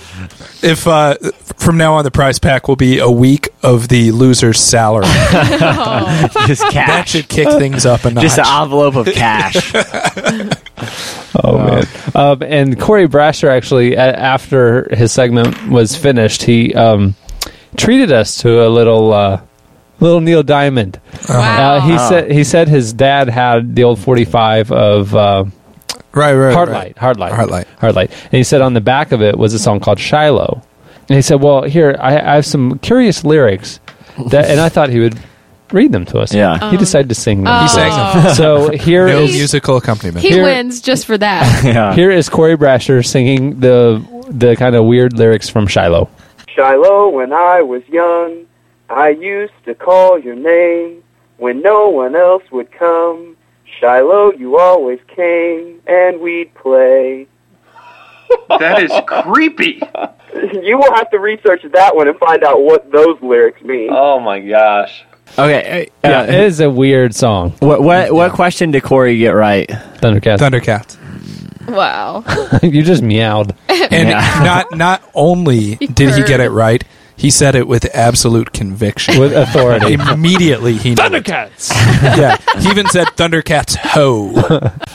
[0.62, 1.16] If uh,
[1.56, 5.04] from now on the prize pack will be a week of the loser's salary,
[6.46, 8.22] just that cash, should kick things up a notch.
[8.22, 9.72] just an envelope of cash.
[11.42, 11.84] Oh man!
[12.14, 17.14] Um, and Corey Brasher actually, a- after his segment was finished, he um,
[17.76, 19.40] treated us to a little uh,
[20.00, 21.00] little Neil Diamond.
[21.28, 21.74] Wow.
[21.76, 25.44] Uh, he said he said his dad had the old forty five of uh,
[26.12, 26.78] Right, right, Hard right.
[26.86, 27.66] Light, Hard Light, Hard Light.
[27.78, 28.10] Hard Light.
[28.24, 30.62] And he said on the back of it was a song called Shiloh.
[31.08, 33.80] And he said, "Well, here I, I have some curious lyrics,"
[34.30, 35.18] that, and I thought he would
[35.72, 36.32] read them to us.
[36.34, 36.52] Yeah.
[36.52, 37.52] Um, he decided to sing them.
[37.54, 37.62] Oh.
[37.62, 38.34] He sang them.
[38.34, 40.22] So here No is musical accompaniment.
[40.24, 41.64] He Here- wins just for that.
[41.64, 41.94] Yeah.
[41.94, 46.08] here is Corey Brasher singing the the kind of weird lyrics from Shiloh.
[46.48, 48.46] Shiloh, when I was young,
[48.90, 51.02] I used to call your name
[51.38, 53.36] when no one else would come.
[53.80, 57.26] Shiloh, you always came, and we'd play.
[58.48, 59.80] That is creepy.
[60.34, 63.88] You will have to research that one and find out what those lyrics mean.
[63.92, 65.04] Oh my gosh.
[65.38, 65.90] Okay.
[66.04, 67.52] Uh, Yeah, it is a weird song.
[67.60, 69.68] what what what question did Corey get right?
[69.68, 70.38] Thundercats.
[70.38, 70.96] Thundercats.
[71.68, 72.24] wow.
[72.62, 73.54] you just meowed.
[73.68, 74.40] And Yeah.
[74.44, 76.82] not not only did he get it right,
[77.18, 79.18] he said it with absolute conviction.
[79.18, 79.94] with authority.
[79.94, 80.94] Immediately he.
[80.94, 81.70] Thundercats.
[82.16, 82.36] Yeah.
[82.60, 84.32] He even said Thundercats ho.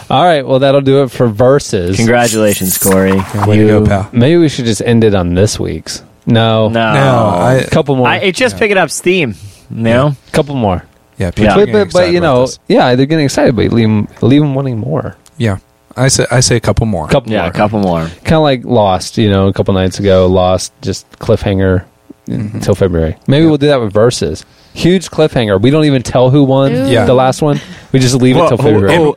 [0.09, 1.97] All right, well that'll do it for Versus.
[1.97, 3.13] Congratulations, Corey.
[3.47, 4.09] Way to go, pal.
[4.13, 6.03] Maybe we should just end it on this week's.
[6.27, 6.93] No, No.
[6.93, 8.07] No, I, a couple more.
[8.07, 9.33] I, it's just picking up steam.
[9.73, 10.15] You know?
[10.31, 10.83] couple more.
[11.17, 11.53] yeah, people Yeah.
[11.63, 12.59] are But, but, but you about know, this.
[12.67, 15.15] yeah, they're getting excited, but leave them, leave them wanting more.
[15.37, 15.57] yeah.
[15.97, 17.09] I say I say a couple more.
[17.09, 17.49] couple Yeah, more.
[17.49, 18.05] a couple more.
[18.23, 21.83] Kind of like Lost, you know, a couple nights ago, Lost, just cliffhanger
[22.27, 22.57] Mm-hmm.
[22.57, 23.17] until February.
[23.27, 24.45] Maybe we'll do that with Versus.
[24.73, 25.59] Huge cliffhanger.
[25.61, 27.03] We don't even tell who won Yeah.
[27.05, 27.59] the last one.
[27.91, 28.95] We just leave it till February.
[28.95, 29.15] oh,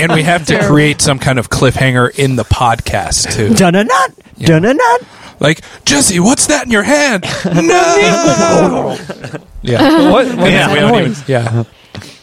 [0.00, 3.52] and we have to create some kind of cliffhanger in the podcast too.
[3.54, 4.98] Dun-dun-dun, dun-dun-dun.
[5.44, 7.24] Like, Jesse, what's that in your hand?
[7.44, 8.96] no.
[9.62, 10.10] yeah.
[10.10, 10.26] What?
[10.36, 11.64] what is Yeah, we don't even, yeah.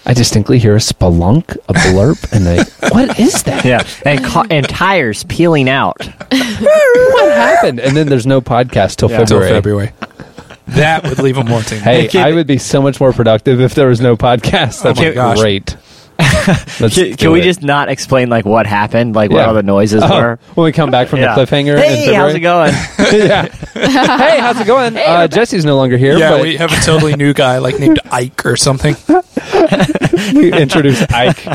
[0.07, 3.63] I distinctly hear a spelunk, a blurp, and a what is that?
[3.63, 5.97] Yeah, and ca- and tires peeling out.
[6.03, 7.79] What happened?
[7.79, 9.21] And then there's no podcast till Yeah.
[9.21, 9.89] Until February.
[9.89, 10.11] February.
[10.69, 11.79] That would leave them wanting.
[11.81, 14.81] Hey, I would be so much more productive if there was no podcast.
[14.81, 15.39] That'd Oh my be gosh.
[15.39, 15.77] great.
[16.79, 19.47] Let's Can, can we just not explain like what happened, like what Yeah.
[19.47, 20.39] all the noises Oh, were?
[20.55, 21.35] when we come back from Yeah.
[21.35, 21.75] the cliffhanger?
[21.75, 22.35] in Hey, how's February?
[22.35, 22.73] it going?
[23.29, 23.47] yeah.
[24.17, 24.97] hey, how's it going?
[24.97, 27.99] uh, Jesse's no longer here, yeah, but we have a totally new guy like named
[28.11, 28.95] Ike or something.
[30.33, 31.45] we introduced Ike.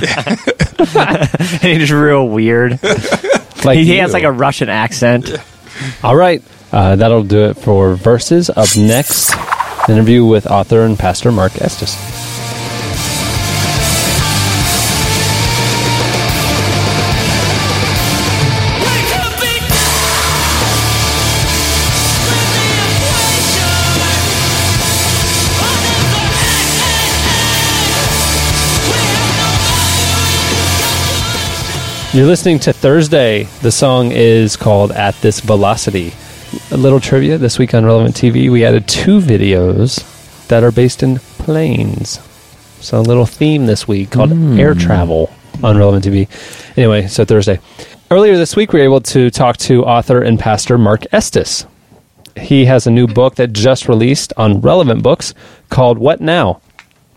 [1.63, 2.83] and he's real weird.
[3.65, 4.01] Like he, he you.
[4.01, 5.31] has like a Russian accent.
[6.03, 6.43] All right,
[6.73, 8.51] uh, that'll do it for Versus.
[8.51, 9.33] Up next,
[9.89, 11.95] an interview with author and pastor Marc Estes.
[32.17, 33.43] You're listening to Thursday.
[33.61, 36.15] The song is called At This Velocity.
[36.71, 38.51] A little trivia this week on Relevant TV.
[38.51, 39.99] We added two videos
[40.49, 42.19] that are based in planes.
[42.81, 44.59] So a little theme this week called hmm.
[44.59, 45.31] air travel
[45.63, 46.27] on Relevant TV.
[46.79, 47.61] Anyway, so Thursday.
[48.11, 51.67] Earlier this week, we were able to talk to author and pastor Marc Estes.
[52.35, 55.35] He has a new book that just released on Relevant Books
[55.69, 56.63] called What Now?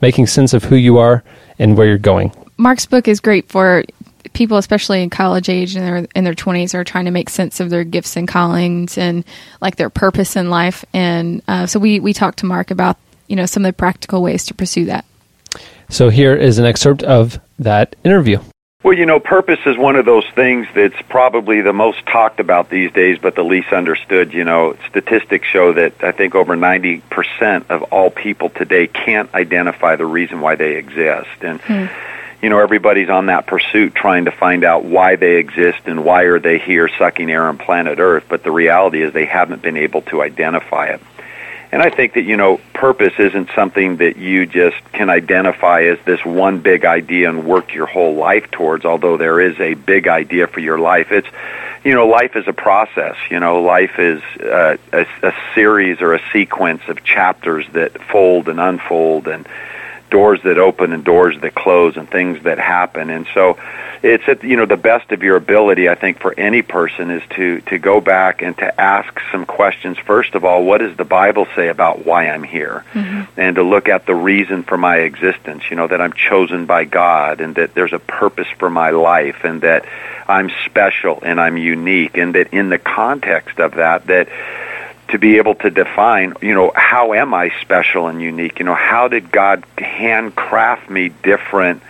[0.01, 1.23] Making Sense of Who You Are
[1.57, 2.33] and Where You're Going.
[2.59, 3.85] Marc's book is great for
[4.33, 7.59] people, especially in college age and their in their twenties, are trying to make sense
[7.59, 9.23] of their gifts and callings and
[9.61, 10.85] like their purpose in life.
[10.93, 12.97] And uh, so we we talked to Marc about
[13.27, 15.05] you know some of the practical ways to pursue that.
[15.89, 18.39] So here is an excerpt of that interview.
[18.81, 22.69] Well, you know, purpose is one of those things that's probably the most talked about
[22.69, 24.33] these days, but the least understood.
[24.33, 29.97] You know, statistics show that I think over 90% of all people today can't identify
[29.97, 31.27] the reason why they exist.
[31.41, 31.59] And,
[32.41, 36.23] you know, everybody's on that pursuit trying to find out why they exist and why
[36.23, 39.77] are they here sucking air on planet Earth, but the reality is they haven't been
[39.77, 41.01] able to identify it.
[41.71, 45.99] And I think that, you know, purpose isn't something that you just can identify as
[46.03, 50.07] this one big idea and work your whole life towards, although there is a big
[50.07, 51.11] idea for your life.
[51.11, 51.27] It's,
[51.83, 53.17] you know, life is a process.
[53.29, 58.49] You know, life is uh, a, a series or a sequence of chapters that fold
[58.49, 59.47] and unfold and
[60.09, 63.09] doors that open and doors that close and things that happen.
[63.09, 63.57] And so
[64.01, 67.23] it's at you know the best of your ability I think for any person is
[67.31, 69.97] to to go back and to ask some questions.
[69.97, 72.85] First of all what does the Bible say about why I'm here?
[72.93, 73.39] Mm-hmm.
[73.39, 76.85] And to look at the reason for my existence you know that I'm chosen by
[76.85, 79.85] God and that there's a purpose for my life and that
[80.27, 84.29] I'm special and I'm unique and that in the context of that that
[85.09, 88.59] to be able to define, you know, how am I special and unique?
[88.59, 91.81] You know, how did God handcraft me different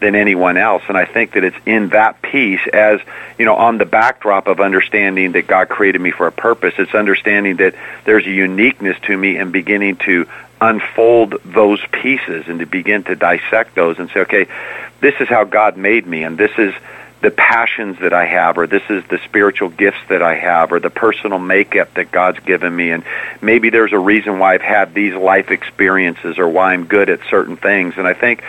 [0.00, 0.82] than anyone else?
[0.88, 3.00] And I think that it's in that piece as,
[3.38, 6.94] you know, on the backdrop of understanding that God created me for a purpose, it's
[6.94, 7.74] understanding that
[8.04, 10.26] there's a uniqueness to me and beginning to
[10.60, 14.46] unfold those pieces and to begin to dissect those and say, okay,
[15.00, 16.74] this is how God made me and this is
[17.20, 20.78] the passions that I have, or this is the spiritual gifts that I have, or
[20.78, 23.04] the personal makeup that God's given me, and
[23.40, 27.20] maybe there's a reason why I've had these life experiences or why I'm good at
[27.28, 27.94] certain things.
[27.96, 28.42] And I think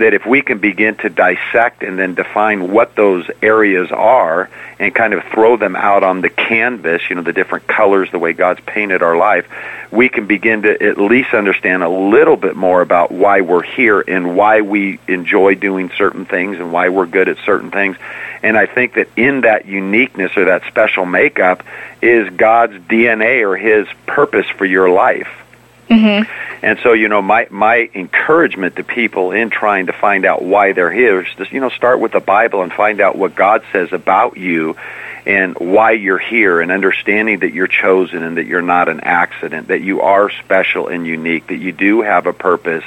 [0.00, 4.94] that if we can begin to dissect and then define what those areas are and
[4.94, 8.32] kind of throw them out on the canvas, you know, the different colors, the way
[8.32, 9.46] God's painted our life,
[9.90, 14.00] we can begin to at least understand a little bit more about why we're here
[14.00, 17.96] and why we enjoy doing certain things and why we're good at certain things.
[18.42, 21.62] And I think that in that uniqueness or that special makeup
[22.00, 25.28] is God's DNA or His purpose for your life.
[25.90, 26.30] Mm-hmm.
[26.62, 30.72] And so, you know, my my encouragement to people in trying to find out why
[30.72, 33.64] they're here is just, you know, start with the Bible and find out what God
[33.72, 34.76] says about you
[35.26, 39.68] and why you're here and understanding that you're chosen and that you're not an accident,
[39.68, 42.84] that you are special and unique, that you do have a purpose.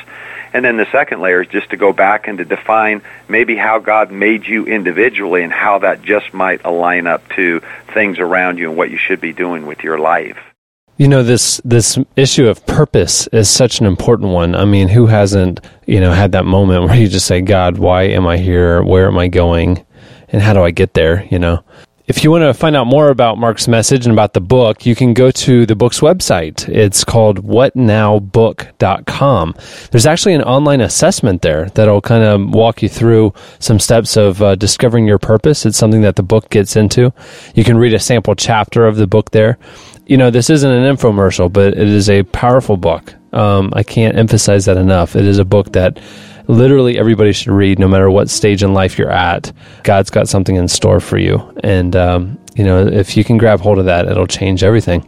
[0.54, 3.80] And then the second layer is just to go back and to define maybe how
[3.80, 7.62] God made you individually and how that just might align up to
[7.94, 10.53] things around you and what you should be doing with your life.
[10.98, 14.56] You know this this issue of purpose is such an important one.
[14.56, 18.04] I mean, who hasn't you know had that moment where you just say, "God, why
[18.04, 18.84] am I here?
[18.84, 19.84] Where am I going?
[20.30, 21.64] And how do I get there?" You know.
[22.06, 24.94] If you want to find out more about Marc's message and about the book, you
[24.94, 26.68] can go to the book's website.
[26.68, 29.56] It's called whatnowbook.com.
[29.90, 34.42] There's actually an online assessment there that'll kind of walk you through some steps of
[34.42, 35.66] uh, discovering your purpose.
[35.66, 37.14] It's something that the book gets into.
[37.56, 39.58] You can read a sample chapter of the book there.
[40.06, 43.14] You know, this isn't an infomercial, but it is a powerful book.
[43.32, 45.16] Um, I can't emphasize that enough.
[45.16, 46.00] It is a book that
[46.48, 49.52] literally everybody should read no matter what stage in life you're at.
[49.84, 51.54] God's got something in store for you.
[51.64, 55.08] And um, you know if you can grab hold of that it'll change everything.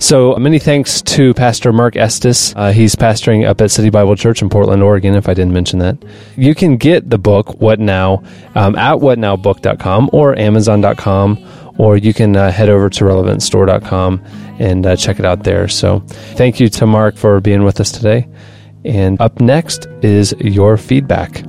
[0.00, 2.54] So many thanks to pastor marc estes.
[2.54, 5.78] Uh, he's pastoring up at city bible church in portland oregon if i didn't mention
[5.80, 5.96] that.
[6.36, 8.22] You can get the book what now
[8.54, 11.44] um, at whatnowbook.com or amazon.com
[11.78, 14.22] or you can uh, head over to relevantstore.com
[14.58, 16.00] and uh, check it out there so
[16.36, 18.28] thank you to marc for being with us today
[18.84, 21.42] and up next is your feedback.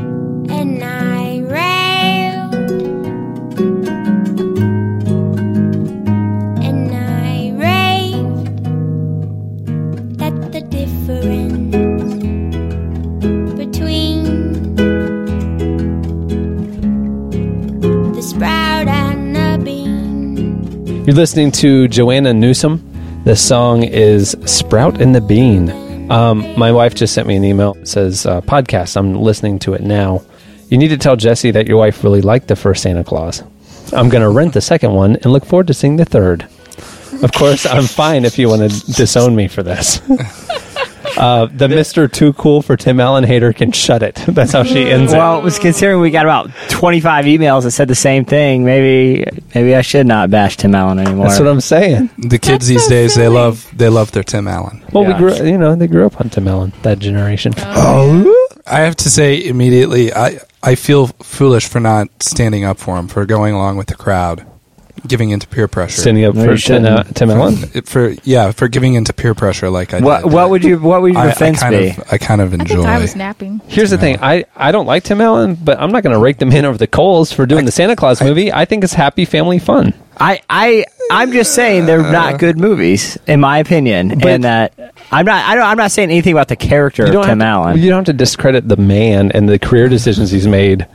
[21.09, 23.23] You're listening to Joanna Newsom.
[23.23, 26.11] The song is Sprout and the Bean.
[26.11, 27.73] Um, my wife just sent me an email.
[27.81, 28.95] It says, uh, podcast.
[28.95, 30.21] I'm listening to it now.
[30.67, 33.41] You need to tell Jesse that your wife really liked the first Santa Claus.
[33.91, 36.43] I'm going to rent the second one and look forward to seeing the third.
[37.23, 40.01] Of course, I'm fine if you want to disown me for this.
[41.19, 42.11] Uh, the Mr.
[42.11, 44.15] Too Cool for Tim Allen hater can shut it.
[44.27, 45.31] That's how she ends Well, it.
[45.33, 48.63] Well, it was considering we got about 25 emails that said the same thing.
[48.65, 51.27] Maybe maybe I should not bash Tim Allen anymore.
[51.27, 52.09] That's what I'm saying.
[52.17, 54.83] The kids these days they love they love their Tim Allen.
[54.93, 55.13] Well, Yeah.
[55.21, 57.53] we grew, you know, they grew up on Tim Allen, that generation.
[57.57, 62.97] Oh, I have to say immediately, I I feel foolish for not standing up for
[62.97, 64.45] him for going along with the crowd,
[65.07, 66.01] giving into peer pressure.
[66.01, 67.55] Standing up No, for Tim, uh, Tim Allen.
[67.73, 70.33] It- for yeah, for giving into peer pressure like I what did.
[70.33, 71.87] what would you what would your I, I defense kind be?
[71.89, 72.75] of I kind of I enjoy.
[72.75, 73.61] think I was napping.
[73.67, 74.17] Here's the thing.
[74.21, 76.77] I, I don't like Tim Allen, but I'm not going to rake them in over
[76.77, 78.51] the coals for doing the Santa Claus movie.
[78.51, 79.93] I think it's happy family fun.
[80.21, 84.73] I I I'm just saying they're not good movies in my opinion, But- and that
[85.11, 87.77] I'm not I don't I'm not saying anything about the character of Tim to, Allen.
[87.79, 90.85] You don't have to discredit the man and the career decisions he's made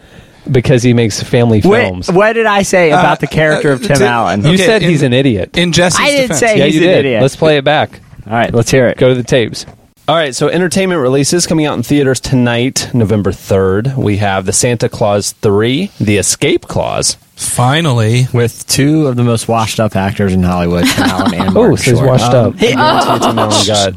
[0.50, 2.08] because he makes family films.
[2.08, 4.42] What, what did I say Uh, about the character uh, of Tim to- Allen?
[4.42, 5.56] you okay, said in- he's an idiot.
[5.56, 6.38] in Jesse's I didn't defense.
[6.40, 6.98] say yeah, he's you an did.
[7.06, 7.22] idiot.
[7.22, 8.00] Let's play it back.
[8.26, 8.96] All right, let's hear it.
[8.98, 9.66] Go to the tapes.
[10.06, 13.96] All right, so entertainment releases coming out in theaters tonight, November 3rd.
[13.96, 17.16] We have The Santa Claus 3, The Escape Clause.
[17.36, 21.52] Finally, With two of the most washed up actors in Hollywood, Tim Allen and Oh,
[21.52, 22.06] Martin so he's Short.
[22.10, 22.54] washed Um, up.
[22.56, 23.94] I guarantee you Tim Allen got,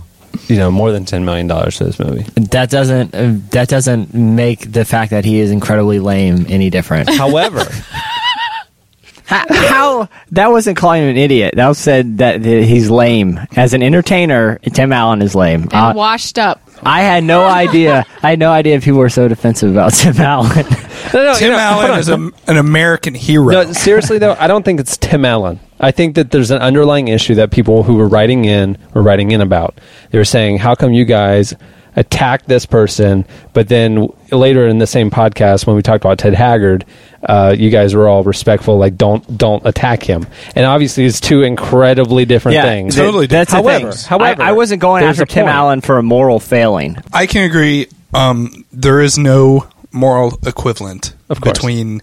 [0.47, 2.23] you know, more than $10 million for this movie.
[2.35, 7.09] That doesn't uh, that doesn't make the fact that he is incredibly lame any different.
[7.17, 7.63] However,
[9.25, 11.55] how, how that wasn't calling him an idiot.
[11.55, 14.57] That said that that he's lame as an entertainer.
[14.59, 15.63] Tim Allen is lame.
[15.63, 16.61] And Uh, washed up.
[16.83, 18.05] I had no idea.
[18.23, 20.65] I had no idea if people were so defensive about Tim Allen.
[21.13, 22.15] no, no, Tim you know, Allen is a,
[22.47, 23.51] an American hero.
[23.51, 25.59] No, seriously though, I don't think it's Tim Allen.
[25.79, 29.31] I think that there's an underlying issue that people who were writing in were writing
[29.31, 29.79] in about.
[30.11, 31.53] They were saying, "How come you guys
[31.97, 36.33] attack this person?" But then later in the same podcast, when we talked about Ted
[36.33, 36.85] Haggard,
[37.23, 40.25] uh, you guys were all respectful, like don't don't attack him.
[40.55, 42.95] And obviously, it's two incredibly different things.
[42.95, 44.07] th- Totally That's the However- thing.
[44.07, 45.55] however, I, I wasn't going after Tim point.
[45.55, 46.97] Allen for a moral failing.
[47.11, 47.87] I can agree.
[48.13, 52.01] Um, there is no moral equivalent Of between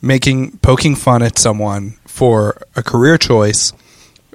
[0.00, 3.72] making poking fun at someone for a career choice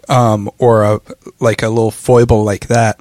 [0.09, 1.01] um, or a
[1.39, 2.99] like a little foible like that,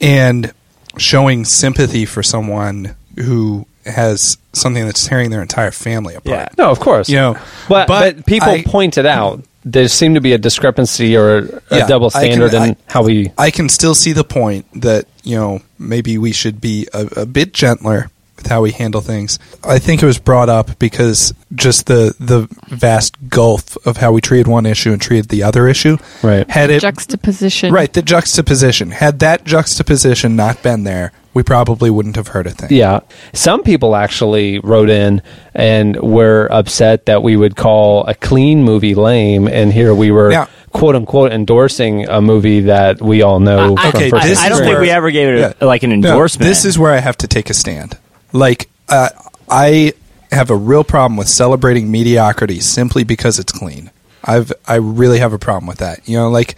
[0.00, 0.52] and
[0.98, 6.56] showing sympathy for someone who has something that's tearing their entire family apart.
[6.56, 7.08] No, of course.
[7.08, 7.34] You know,
[7.68, 11.38] but, but but, people I- pointed out there seemed to be a discrepancy or
[11.70, 13.32] a Yeah, double I can- standard in I- how we.
[13.38, 17.26] I can still see the point that you know maybe we should be a, a
[17.26, 18.10] bit gentler
[18.42, 19.38] with how we handle things.
[19.62, 24.20] I think it was brought up because just the the vast gulf of how we
[24.20, 25.96] treated one issue and treated the other issue.
[26.22, 26.48] Right.
[26.50, 27.72] Had it Juxtaposition.
[27.72, 32.50] right the juxtaposition had that juxtaposition not been there, we probably wouldn't have heard a
[32.50, 32.70] thing.
[32.72, 33.00] Yeah.
[33.32, 35.22] Some people actually wrote in
[35.54, 40.30] and were upset that we would call a clean movie lame, and here we were.
[40.32, 40.46] Yeah.
[40.72, 44.48] "Quote unquote," endorsing a movie that we all know I- from Okay, first this I
[44.48, 45.66] don't think we ever gave it a, Yeah.
[45.66, 46.48] like an No, endorsement.
[46.48, 47.96] this is where I have to take a stand.
[48.32, 49.10] Like, uh,
[49.48, 49.92] I
[50.30, 53.90] have a real problem with celebrating mediocrity simply because it's clean.
[54.24, 56.08] I've I really have a problem with that.
[56.08, 56.56] You know, like,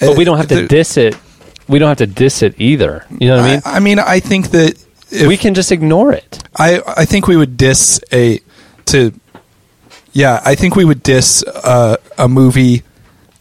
[0.00, 1.16] But we don't have to the- diss it.
[1.66, 3.06] We don't have to diss it either.
[3.18, 3.62] You know what I mean?
[3.64, 4.74] I, I mean, I think that
[5.10, 6.42] if, we can just ignore it.
[6.56, 8.40] I I think we would diss a
[8.86, 9.12] to
[10.12, 12.82] yeah I think we would diss uh, a movie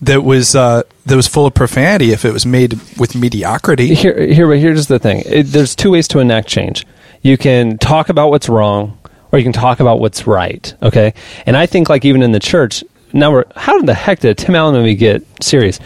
[0.01, 3.93] that was uh, that was full of profanity if it was made with mediocrity.
[3.93, 5.23] Here, here, but here's the thing.
[5.25, 6.85] It, there's two ways to enact change.
[7.23, 8.99] You can talk about what's wrong,
[9.31, 10.73] or you can talk about what's right.
[10.83, 11.13] Okay,
[11.45, 14.37] and I think like even in the church, now we're how in the heck did
[14.37, 15.79] Tim Allen movie get serious?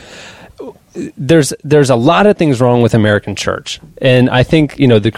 [1.15, 4.97] There's there's a lot of things wrong with American church, and I think you know
[4.97, 5.11] the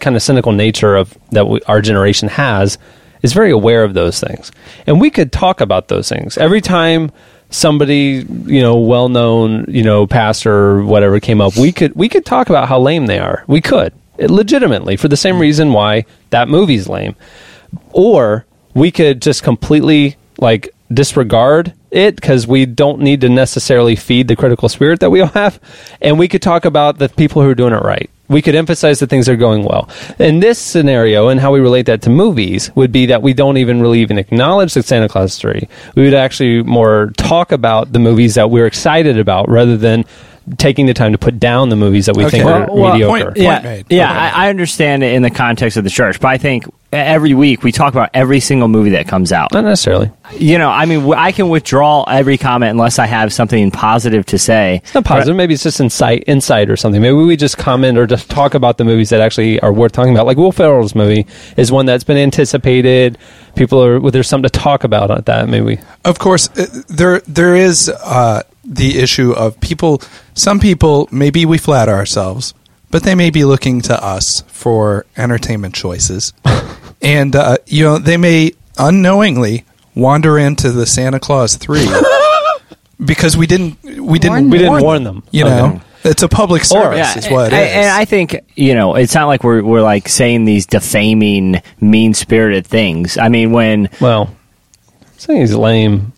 [0.00, 2.78] kind of cynical nature of that we, our generation has
[3.20, 4.50] is very aware of those things,
[4.86, 6.38] and we could talk about those things.
[6.38, 7.12] Every time
[7.50, 12.06] somebody you know well known you know pastor or whatever came up we could we
[12.06, 13.44] could talk about how lame they are.
[13.46, 15.42] We could legitimately for the same mm-hmm.
[15.42, 17.16] reason why that movie's lame.
[17.92, 24.28] Or we could just completely like disregard it because we don't need to necessarily feed
[24.28, 25.60] the critical spirit that we all have.
[26.00, 28.10] And we could talk about the people who are doing it right.
[28.28, 29.88] We could emphasize that things are going well.
[30.18, 33.56] In this scenario and how we relate that to movies would be that we don't
[33.56, 37.98] even really even acknowledge that santa claus 3 we would actually more talk about the
[37.98, 40.04] movies that we're excited about rather than
[40.56, 42.38] taking the time to put down the movies that we Okay.
[42.38, 43.86] think are Well, well, mediocre point- yeah, made.
[43.90, 44.18] yeah, Okay.
[44.20, 47.62] I, I understand it in the context of the church, but I think every week
[47.62, 49.52] we talk about every single movie that comes out.
[49.52, 53.70] not necessarily You know, I mean, I can withdraw every comment unless I have something
[53.70, 54.80] positive to say.
[54.84, 55.36] It's not positive.
[55.36, 57.02] Maybe it's just insight, insight or something.
[57.02, 60.12] Maybe we just comment or just talk about the movies that actually are worth talking
[60.14, 60.24] about.
[60.26, 61.26] Like Will Ferrell's movie
[61.58, 63.18] is one that's been anticipated.
[63.54, 65.48] People are well, there's something to talk about at that.
[65.48, 70.02] Maybe Of course, uh, there there is uh, the issue of people.
[70.34, 72.52] Some people maybe we flatter ourselves,
[72.90, 76.32] but they may be looking to us for entertainment choices,
[77.02, 79.64] and uh, you know they may unknowingly
[79.94, 81.86] wander into the Santa Claus three
[83.04, 85.22] because we didn't we didn't Warn we didn't warn warn them.
[85.30, 85.80] You know, Okay.
[86.10, 87.74] it's a public service, is what it and, is.
[87.76, 92.14] and I think you know, it's not like we're we're like saying these defaming, mean
[92.14, 93.16] spirited things.
[93.18, 94.30] I mean, when Well,
[95.16, 96.12] saying he's lame.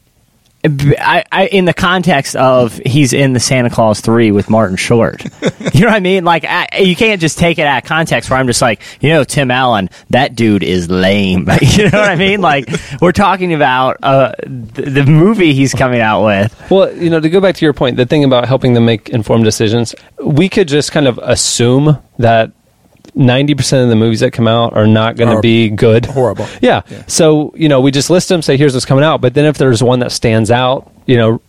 [0.63, 5.25] I, I, in the context of he's in the Santa Claus three with Martin Short,
[5.75, 6.25] you know what I mean?
[6.25, 8.29] Like I, you can't just take it out of context.
[8.29, 11.49] Where I'm just like, you know, Tim Allen, that dude is lame.
[11.63, 12.43] you know what I mean?
[12.43, 12.69] Like
[13.01, 16.71] we're talking about uh, the, the movie he's coming out with.
[16.71, 19.09] Well, you know, to go back to your point, the thing about helping them make
[19.09, 22.53] informed decisions, we could just kind of assume that.
[23.21, 26.07] 90% of the movies that come out are not going to be good.
[26.07, 26.47] horrible.
[26.61, 26.83] Yeah.
[27.07, 29.21] So, you know, we just list them, say, here's what's coming out.
[29.21, 31.41] But then if there's one that stands out, you know,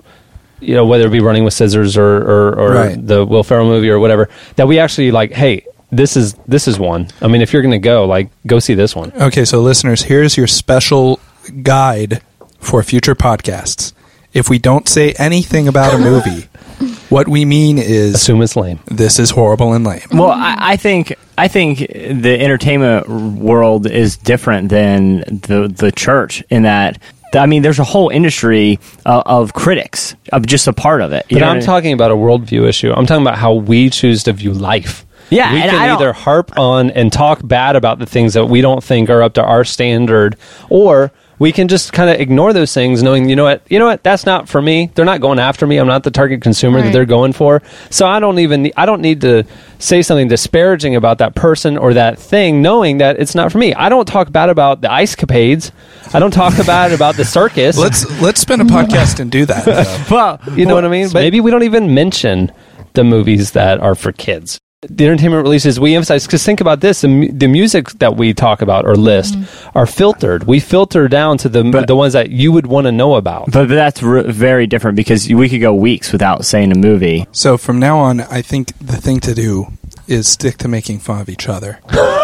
[0.60, 3.08] you know, whether it be Running with Scissors or, or, or Right.
[3.08, 6.78] the Will Ferrell movie or whatever, that we actually like, hey, this is this is
[6.80, 7.08] one.
[7.22, 9.12] I mean, if you're going to go, like, go see this one.
[9.14, 11.20] Okay, so listeners, here's your special
[11.64, 12.22] guide
[12.60, 13.92] for future podcasts.
[14.34, 16.48] If we don't say anything about a movie,
[17.10, 18.80] what we mean is Assume it's lame.
[18.88, 20.02] this is horrible and lame.
[20.14, 26.44] Well, I, I think I think the entertainment world is different than the the church
[26.50, 27.02] in that.
[27.34, 31.26] I mean, there's a whole industry uh, of critics of just a part of it.
[31.30, 31.66] You But know I'm I mean?
[31.66, 32.92] talking about a worldview issue.
[32.92, 35.06] I'm talking about how we choose to view life.
[35.30, 38.34] Yeah, we and can I don't- either harp on and talk bad about the things
[38.34, 40.36] that we don't think are up to our standard,
[40.70, 43.88] or we can just kind of ignore those things, knowing you know what, you know
[43.88, 44.92] what, that's not for me.
[44.94, 45.78] They're not going after me.
[45.78, 47.64] I'm not the target consumer that they're going for.
[47.90, 49.46] So I don't even I don't need to
[49.80, 53.74] say something disparaging about that person or that thing, knowing that it's not for me.
[53.74, 55.72] I don't talk bad about the ice capades.
[56.14, 57.76] I don't talk bad about the circus.
[57.76, 60.08] Let's let's spend a podcast and do that.
[60.12, 61.08] well, you know what I mean?
[61.08, 62.52] But maybe we don't even mention
[62.94, 64.60] the movies that are for kids.
[64.90, 68.34] The entertainment releases we emphasize because think about this the, mu- the music that we
[68.34, 69.78] talk about or list mm-hmm.
[69.78, 73.14] are filtered we filter down to the the ones that you would want to know
[73.16, 76.76] about But, but that's r- very different because we could go weeks without saying a
[76.76, 77.28] movie.
[77.32, 79.68] So from now on, I think the thing to do
[80.08, 81.80] is stick to making fun of each other.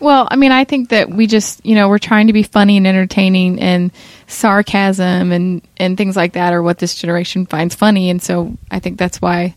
[0.00, 2.76] Well, I mean, I think that we just, you know, we're trying to be funny
[2.76, 3.90] and entertaining, and
[4.26, 8.80] sarcasm and and things like that are what this generation finds funny, and so I
[8.80, 9.54] think that's why.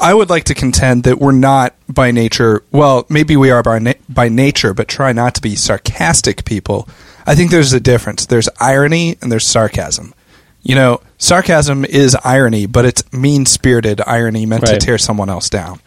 [0.00, 2.62] I would like to contend that we're not by nature.
[2.70, 6.88] Well, maybe we are by na- by nature, but try not to be sarcastic people.
[7.26, 8.26] I think there's a difference.
[8.26, 10.14] There's irony and there's sarcasm.
[10.62, 14.78] You know, sarcasm is irony, but it's mean spirited irony meant Right.
[14.80, 15.80] to tear someone else down.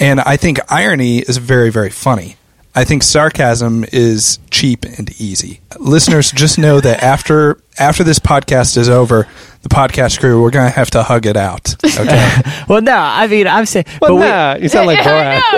[0.00, 2.36] And I think irony is very, very funny.
[2.76, 5.60] I think sarcasm is cheap and easy.
[5.80, 9.26] Listeners, just know that after after this podcast is over,
[9.62, 11.74] the podcast crew we're gonna have to hug it out.
[11.84, 12.32] Okay.
[12.68, 13.86] Well, no, I mean, I'm saying.
[14.00, 15.40] well, but we- you sound like Borat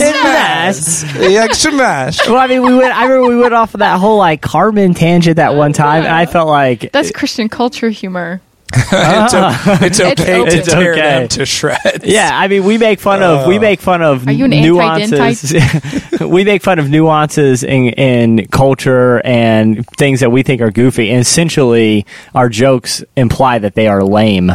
[0.00, 1.04] Yes.
[1.04, 2.26] Extra mash.
[2.26, 2.94] Well, I mean, we went.
[2.94, 6.12] I remember we went off of that whole like Carmen tangent that one time, and
[6.14, 8.40] I felt like That's Christian culture humor.
[8.74, 11.00] it's, o- it's okay to It's tear okay.
[11.00, 12.04] them to shreds.
[12.04, 13.60] Yeah, I mean, we make fun of we oh.
[13.60, 15.54] make fun of Are you an nuances.
[16.20, 21.10] we make fun of nuances in, in culture and things that we think are goofy.
[21.10, 24.50] And essentially, our jokes imply that they are lame,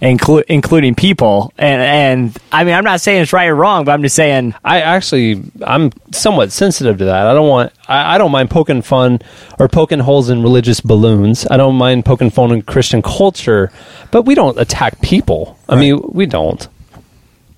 [0.00, 1.52] inclu- including people.
[1.58, 4.54] And and I mean, I'm not saying it's right or wrong, but I'm just saying
[4.64, 7.26] I actually, I'm somewhat sensitive to that.
[7.26, 9.20] I don't want, I, I don't mind poking fun
[9.58, 11.46] or poking holes in religious balloons.
[11.50, 13.72] I don't mind poking fun in Christian culture,
[14.10, 15.58] but we don't attack people.
[15.68, 16.66] I mean, we don't.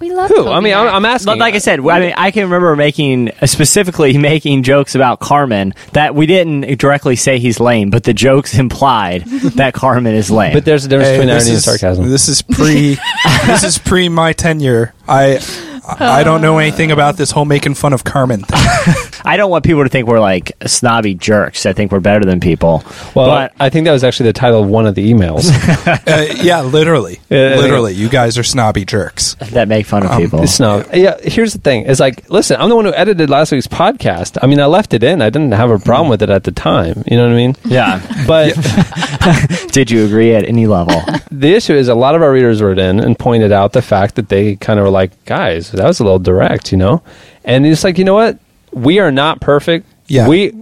[0.01, 0.29] We love.
[0.31, 0.37] Who?
[0.37, 0.95] Toby I mean, I'm, Mac.
[0.95, 1.27] I'm asking.
[1.27, 5.19] But like I said, I mean, I can remember making uh, specifically making jokes about
[5.21, 9.25] Carmen that we didn't directly say he's lame, but the jokes implied
[9.57, 10.53] that Carmen is lame.
[10.53, 12.09] but there's a difference Hey, between this irony and is- sarcasm.
[12.11, 12.97] This is pre.
[13.47, 14.95] this is pre my tenure.
[15.09, 15.41] I.
[15.89, 18.59] I don't know anything about this whole making fun of Carmen thing.
[19.25, 21.67] I don't want people to think we're like snobby jerks.
[21.67, 22.83] I think we're better than people.
[23.15, 25.49] well, but I think that was actually the title of one of the emails.
[26.09, 29.35] Uh, yeah, literally, Yeah, yeah, literally, you guys are snobby jerks.
[29.51, 30.43] that make fun of people.
[30.43, 30.95] It's not.
[30.97, 31.19] Yeah.
[31.23, 34.39] Here's the thing: is like, listen, I'm the one who edited last week's podcast.
[34.43, 35.21] I mean, I left it in.
[35.23, 37.03] I didn't have a problem with it at the time.
[37.07, 37.57] You know what I mean?
[37.65, 38.25] Yeah.
[38.27, 38.55] But
[39.73, 41.01] Did you agree at any level?
[41.31, 44.15] the issue is a lot of our readers wrote in and pointed out the fact
[44.17, 47.03] that they kind of were like, guys, that was a little direct, you know?
[47.45, 48.39] And it's like, you know what?
[48.73, 49.87] We are not perfect.
[50.07, 50.29] Yeah.
[50.29, 50.53] We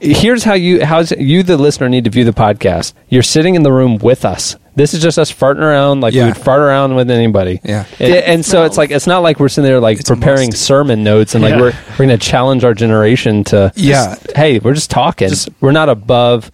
[0.00, 2.92] here's how you how's you the listener need to view the podcast.
[3.08, 4.56] You're sitting in the room with us.
[4.74, 6.24] This is just us farting around like Yeah.
[6.24, 7.60] we would fart around with anybody.
[7.64, 7.84] Yeah.
[8.00, 10.62] And, and so it's like it's not like we're sitting there like It's preparing must.
[10.64, 11.60] sermon notes and like Yeah.
[11.60, 14.14] we're we're going to challenge our generation to Yeah.
[14.16, 15.28] just, hey, we're just talking.
[15.30, 16.50] Just- we're not above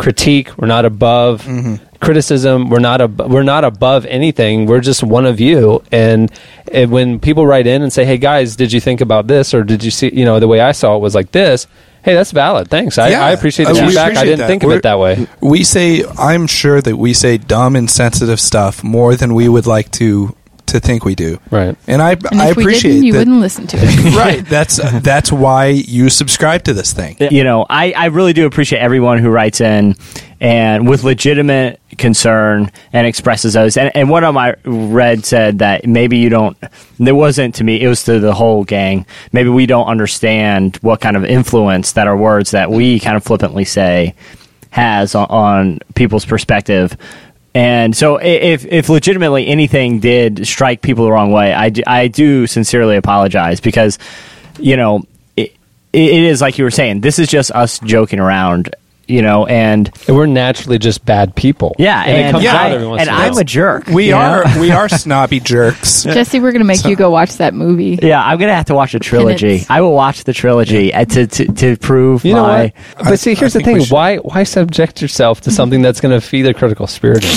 [0.00, 0.48] critique.
[0.58, 1.46] We're not above
[2.00, 2.70] criticism.
[2.70, 4.66] We're not ab- we're not above anything.
[4.66, 5.82] We're just one of you.
[5.92, 6.32] And,
[6.72, 9.62] and when people write in and say, "Hey guys, did you think about this?" or
[9.62, 11.66] "Did you see?" You know, the way I saw it was like this.
[12.02, 12.68] Hey, that's valid.
[12.70, 12.96] Thanks.
[12.96, 13.26] I, Yeah.
[13.26, 14.16] I appreciate the Uh, feedback.
[14.16, 14.46] I didn't that.
[14.48, 15.26] think of We're- it that way.
[15.42, 19.66] We say, I'm sure that we say dumb and sensitive stuff more than we would
[19.66, 20.34] like to
[20.70, 21.38] to think we do.
[21.50, 21.76] Right.
[21.86, 23.18] And I, And I if we appreciate didn't, you that.
[23.20, 24.14] wouldn't listen to it.
[24.16, 24.44] right.
[24.48, 27.16] That's that's why you subscribe to this thing.
[27.30, 29.94] you know, I, I really do appreciate everyone who writes in
[30.40, 33.76] and with legitimate concern and expresses those.
[33.76, 36.56] And, and one of my read said that maybe you don't,
[36.98, 39.04] it wasn't to me, it was to the whole gang.
[39.32, 43.24] Maybe we don't understand what kind of influence that our words that we kind of
[43.24, 44.14] flippantly say
[44.70, 46.96] has on, on people's perspective.
[47.54, 52.06] And so, if if legitimately anything did strike people the wrong way, I do, I
[52.06, 53.98] do sincerely apologize because,
[54.58, 55.02] you know,
[55.36, 55.56] it,
[55.92, 57.00] it is like you were saying.
[57.00, 58.74] This is just us joking around,
[59.10, 61.74] you know, and And we're naturally just bad people.
[61.78, 63.86] yeah, and, and, it comes yeah, out every once and in a I'm a jerk.
[63.88, 64.18] We you know?
[64.44, 66.02] are we are snobby jerks.
[66.04, 67.98] Jesse, we're going to make you go watch that movie.
[68.00, 69.64] Yeah, I'm gonna have to watch a trilogy.
[69.68, 72.62] I will watch the trilogy uh, to, to to prove You know my.
[72.62, 72.74] what?
[72.98, 76.26] But I- see, here's the thing: why why subject yourself to something that's going to
[76.26, 77.24] feed a critical spirit?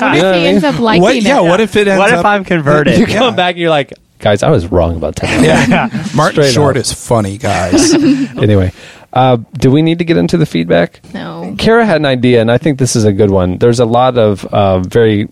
[0.00, 1.16] What if he I ends up liking What?
[1.16, 1.22] it?
[1.24, 1.40] Yeah.
[1.40, 2.24] What if it ends What if up?
[2.24, 2.98] I'm converted?
[2.98, 5.42] you come back and you're like, guys, I was wrong about that.
[5.44, 5.88] yeah.
[6.14, 6.80] Martin Straight Short up.
[6.80, 7.92] is funny, guys.
[7.94, 8.72] anyway,
[9.12, 11.00] uh, do we need to get into the feedback?
[11.12, 11.54] No.
[11.58, 13.58] Kara had an idea, and I think this is a good one.
[13.58, 15.28] There's a lot of uh, very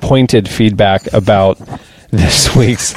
[0.00, 1.58] pointed feedback about
[2.10, 2.94] this week's.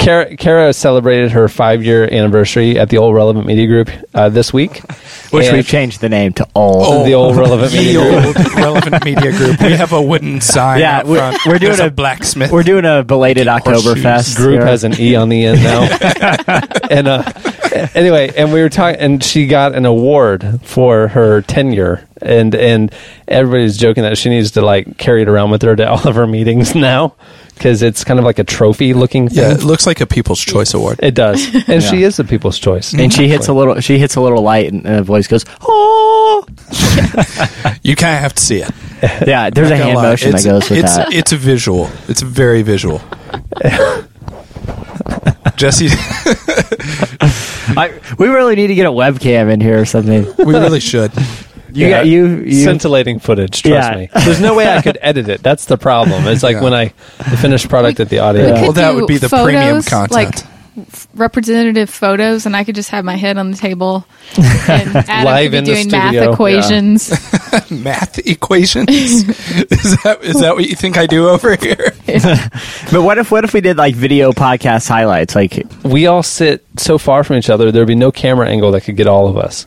[0.00, 4.52] Kara, Kara celebrated her five year anniversary at the Old Relevant Media Group uh, this
[4.52, 4.78] week.
[5.30, 7.06] Which And- we've changed the name to old.
[7.06, 8.36] The Old Relevant Media Group.
[8.36, 9.60] old relevant media group.
[9.60, 10.80] We have a wooden sign.
[10.80, 12.50] Yeah, out we're- we're doing There's a- a blacksmith.
[12.50, 14.36] We're doing a belated Oktoberfest.
[14.36, 14.66] group here.
[14.66, 15.82] has an E on the end now.
[16.90, 17.32] and uh,
[17.94, 22.94] anyway, and we were talking, and she got an award for her tenure and and
[23.28, 26.14] everybody's joking that she needs to like carry it around with her to all of
[26.14, 27.14] her meetings now
[27.60, 29.38] because it's kind of like a trophy looking thing.
[29.44, 30.98] Yeah, it looks like a People's Choice Award.
[31.02, 32.94] It does, and she is a people's choice.
[32.94, 33.80] and she hits a little.
[33.80, 36.46] She hits a little light, and the voice goes, "Oh!"
[37.82, 38.70] You kind of have to see it.
[39.26, 40.02] Yeah, there's a Not hand lie.
[40.02, 41.12] motion it's, that goes with it's, that.
[41.12, 41.90] It's a visual.
[42.08, 43.00] It's very visual.
[45.56, 45.88] Jesse,
[47.76, 50.26] I, we really need to get a webcam in here or something.
[50.38, 51.12] we really should.
[51.72, 51.98] You Yeah.
[51.98, 52.26] got you.
[52.44, 53.62] you scintillating footage.
[53.62, 53.96] Trust Yeah.
[53.96, 54.08] me.
[54.24, 55.42] There's no way I could edit it.
[55.42, 56.26] That's the problem.
[56.26, 56.62] It's like Yeah.
[56.62, 58.46] when I the finished product at the audio.
[58.46, 60.12] We could Well, that do would be the photos, premium content.
[60.12, 60.34] like
[61.14, 64.06] representative photos, and I could just have my head on the table
[64.36, 66.32] and Adam Live could be in the doing math studio.
[66.32, 67.70] equations.
[67.70, 68.88] Math equations.
[68.90, 71.92] is that is that what you think I do over here?
[72.92, 75.34] but what if what if we did like video podcast highlights?
[75.34, 77.72] Like we all sit so far from each other.
[77.72, 79.66] There'd be no camera angle that could get all of us.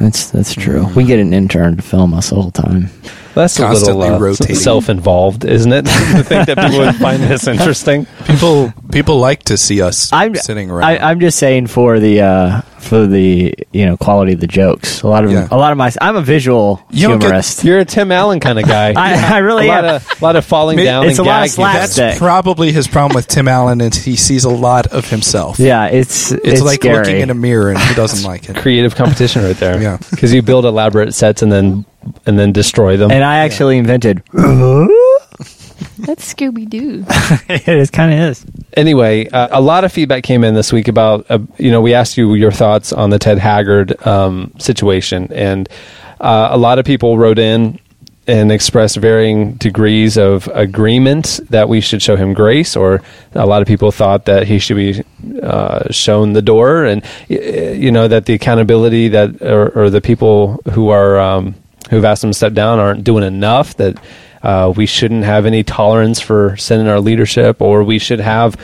[0.00, 0.86] That's that's true.
[0.94, 2.88] We get an intern to film us all the time.
[3.34, 4.56] That's a little uh, rotating.
[4.56, 5.82] self-involved, isn't it?
[5.86, 8.06] to think that people would find this interesting.
[8.26, 10.84] People people like to see us I'm sitting around.
[10.88, 15.02] I, I'm just saying for the uh, for the you know quality of the jokes.
[15.02, 15.48] A lot of Yeah.
[15.50, 17.64] a lot of my I'm a visual You don't get- humorist.
[17.64, 18.92] You're a Tim Allen kind of guy.
[18.96, 19.94] I, I really a lot am.
[19.96, 21.52] of lot of falling Ma- down it's and a lot of gagging.
[21.52, 22.18] slap- That's Slapstick.
[22.20, 25.58] probably his problem with Tim Allen, and he sees a lot of himself.
[25.58, 26.98] yeah, it's It's, it's, like scary.
[26.98, 28.56] looking in a mirror, and he doesn't like it.
[28.56, 29.80] creative competition right there.
[29.82, 29.98] Yeah.
[30.10, 31.84] because you build elaborate sets and then
[32.26, 33.10] and then destroy them.
[33.10, 34.22] and I actually invented.
[35.98, 37.04] That's Scooby Doo.
[37.48, 38.44] it kind of is.
[38.76, 41.94] anyway, uh, a lot of feedback came in this week about uh, you know we
[41.94, 45.68] asked you your thoughts on the Ted Haggard um, situation, and
[46.20, 47.78] uh, a lot of people wrote in
[48.26, 53.02] and expressed varying degrees of agreement that we should show him grace, or
[53.34, 55.02] a lot of people thought that he should be
[55.42, 60.60] uh, shown the door, and you know that the accountability that or, or the people
[60.72, 61.54] who are um,
[61.90, 63.98] who've asked him to step down aren't doing enough that.
[64.42, 68.60] Uh, we shouldn't have any tolerance for sin in our leadership, or we should have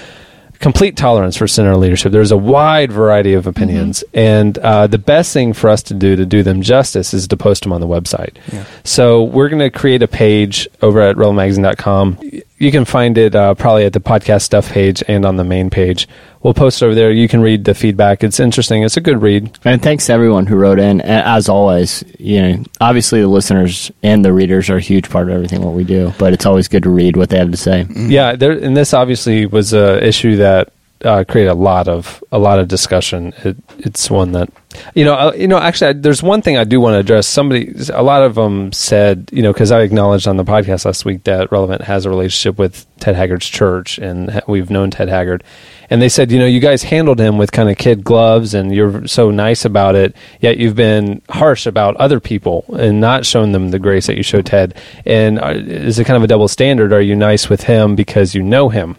[0.61, 2.13] complete tolerance for sin in our leadership.
[2.13, 6.17] There's a wide variety of opinions, and uh, the best thing for us to do
[6.17, 8.37] to do them justice is to post them on the website.
[8.85, 12.19] So we're going to create a page over at relmagazine.com.
[12.61, 15.71] You can find it uh, probably at the podcast stuff page and on the main
[15.71, 16.07] page.
[16.43, 17.11] We'll post over there.
[17.11, 18.23] You can read the feedback.
[18.23, 18.83] It's interesting.
[18.83, 19.59] It's a good read.
[19.65, 21.01] And thanks to everyone who wrote in.
[21.01, 25.29] And as always, you know, obviously the listeners and the readers are a huge part
[25.29, 26.13] of everything what we do.
[26.19, 27.87] But it's always good to read what they have to say.
[27.95, 30.71] Yeah, there, and this obviously was a issue that
[31.05, 33.33] uh, created a lot of a lot of discussion.
[33.45, 34.51] It, it's one that
[34.95, 35.59] you know, uh, you know.
[35.59, 37.27] Actually, I, there's one thing I do want to address.
[37.27, 41.05] Somebody, a lot of them said, you know, because I acknowledged on the podcast last
[41.05, 45.43] week that Relevant has a relationship with Ted Haggard's church, and we've known Ted Haggard.
[45.91, 48.73] And they said, you know, you guys handled him with kind of kid gloves, and
[48.73, 50.15] you're so nice about it.
[50.41, 54.23] Yet you've been harsh about other people and not shown them the grace that you
[54.23, 54.77] showed Ted.
[55.05, 56.93] And uh, is it kind of a double standard?
[56.93, 58.97] Are you nice with him because you know him?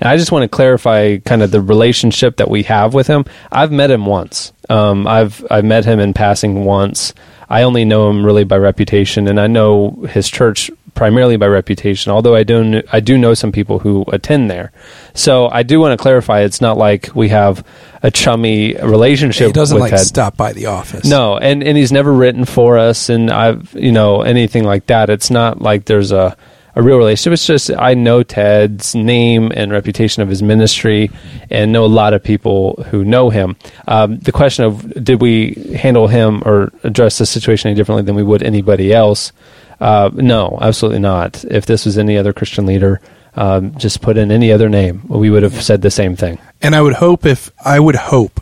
[0.00, 3.24] And I just want to clarify kind of the relationship that we have with him.
[3.50, 4.52] I've met him once.
[4.68, 7.14] Um, I've I've met him in passing once.
[7.50, 12.12] I only know him really by reputation, and I know his church primarily by reputation.
[12.12, 14.72] Although I do I do know some people who attend there,
[15.14, 16.40] so I do want to clarify.
[16.40, 17.64] It's not like we have
[18.02, 19.46] a chummy relationship.
[19.46, 20.00] He doesn't like Ted.
[20.00, 21.06] stop by the office.
[21.06, 25.08] No, and and he's never written for us, and I've you know anything like that.
[25.08, 26.36] It's not like there's a
[26.78, 27.32] a real relationship.
[27.32, 31.10] It's just I know Ted's name and reputation of his ministry,
[31.50, 33.56] and know a lot of people who know him.
[33.88, 38.14] Um, the question of did we handle him or address the situation any differently than
[38.14, 39.32] we would anybody else?
[39.80, 41.44] Uh, no, absolutely not.
[41.44, 43.00] If this was any other Christian leader,
[43.34, 46.38] um, just put in any other name, we would have said the same thing.
[46.62, 48.40] And I would hope if I would hope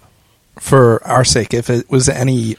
[0.59, 2.57] for our sake if it was any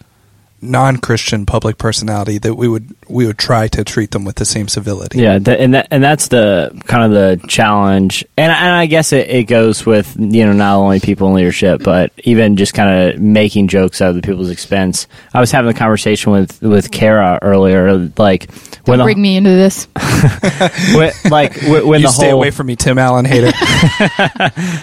[0.61, 4.67] non-Christian public personality that we would we would try to treat them with the same
[4.67, 5.19] civility.
[5.19, 9.13] Yeah, th- and that, and that's the kind of the challenge, and and I guess
[9.13, 13.11] it, it goes with you know not only people in leadership, but even just kind
[13.13, 15.07] of making jokes out of the people's expense.
[15.33, 18.51] I was having a conversation with with Kara earlier, like
[18.85, 19.85] when Don't bring me into this.
[20.95, 23.51] when, like when, when you the stay whole away from me, Tim Allen hater.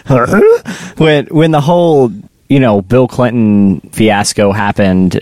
[0.97, 2.13] when when the whole
[2.49, 5.21] you know Bill Clinton fiasco happened,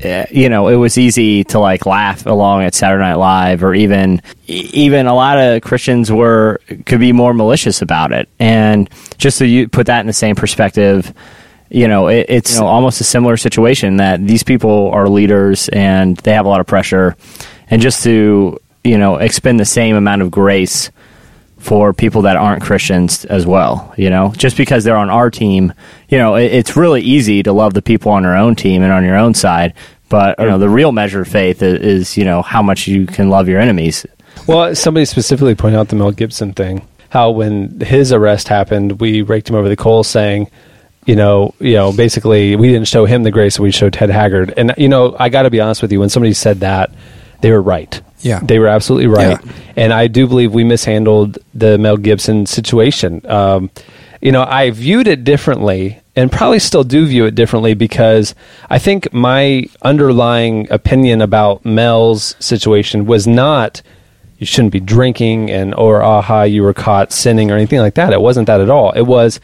[0.00, 3.74] Eh, you know it was easy to like laugh along at Saturday Night Live, or
[3.74, 9.38] even even a lot of Christians were could be more malicious about it, and just
[9.38, 11.14] to you put that in the same perspective.
[11.70, 15.68] You know, it, it's you know, almost a similar situation that these people are leaders
[15.70, 17.16] and they have a lot of pressure,
[17.70, 20.90] and just to you know expend the same amount of grace
[21.64, 23.94] for people that aren't Christians as well.
[23.96, 25.72] You know, just because they're on our team,
[26.10, 28.92] you know, it, it's really easy to love the people on your own team and
[28.92, 29.72] on your own side.
[30.10, 33.06] But you know, the real measure of faith is, is you know how much you
[33.06, 34.04] can love your enemies.
[34.46, 36.86] Well, somebody specifically pointed out the Mel Gibson thing.
[37.08, 40.50] How when his arrest happened, we raked him over the coals, saying,
[41.06, 44.52] you know, you know, basically we didn't show him the grace, we showed Ted Haggard.
[44.56, 46.90] And you know, I got to be honest with you, when somebody said that,
[47.40, 48.02] they were right.
[48.24, 48.40] Yeah.
[48.42, 49.38] they were absolutely right.
[49.76, 53.20] And I do believe we mishandled the Mel Gibson situation.
[53.28, 53.70] Um,
[54.20, 58.34] you know, I viewed it differently and probably still do view it differently because
[58.70, 63.82] I think my underlying opinion about Mel's situation was not
[64.38, 68.12] you shouldn't be drinking and or aha you were caught sinning or anything like that.
[68.12, 68.92] It wasn't that at all.
[68.92, 69.40] It was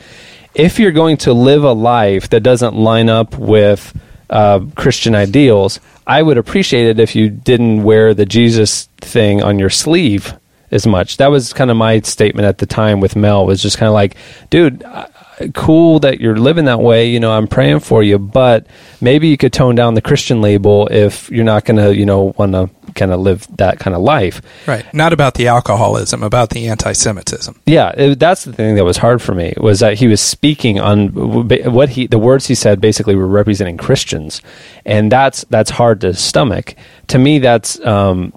[0.54, 3.94] if you're going to live a life that doesn't line up with
[4.30, 9.58] uh, Christian ideals, I would appreciate it if you didn't wear the Jesus thing on
[9.58, 10.34] your sleeve
[10.70, 11.18] as much.
[11.18, 13.94] That was kind of my statement at the time with Mel was just kind of
[13.94, 14.16] like,
[14.48, 15.08] dude, uh,
[15.54, 17.08] cool that you're living that way.
[17.08, 18.66] You know, I'm praying for you, but
[19.00, 22.34] maybe you could tone down the Christian label if you're not going to, you know,
[22.36, 24.42] want to kind of live that kind of life.
[24.66, 24.84] Right.
[24.92, 27.60] Not about the alcoholism, about the anti-Semitism.
[27.66, 30.80] Yeah, it, that's the thing that was hard for me was that he was speaking
[30.80, 34.42] on what he the words he said basically were representing Christians,
[34.84, 36.74] and that's that's hard to stomach.
[37.08, 38.32] To me, that's um,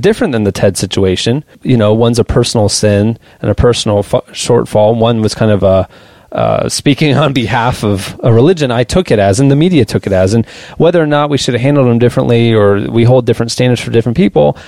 [0.00, 1.44] different than the Ted situation.
[1.62, 4.98] You know, one's a personal sin and a personal f- shortfall.
[4.98, 5.88] One was kind of a
[6.34, 10.06] uh, speaking on behalf of a religion, I took it as, and the media took
[10.06, 10.44] it as, and
[10.78, 13.92] whether or not we should have handled them differently or we hold different standards for
[13.92, 14.58] different people,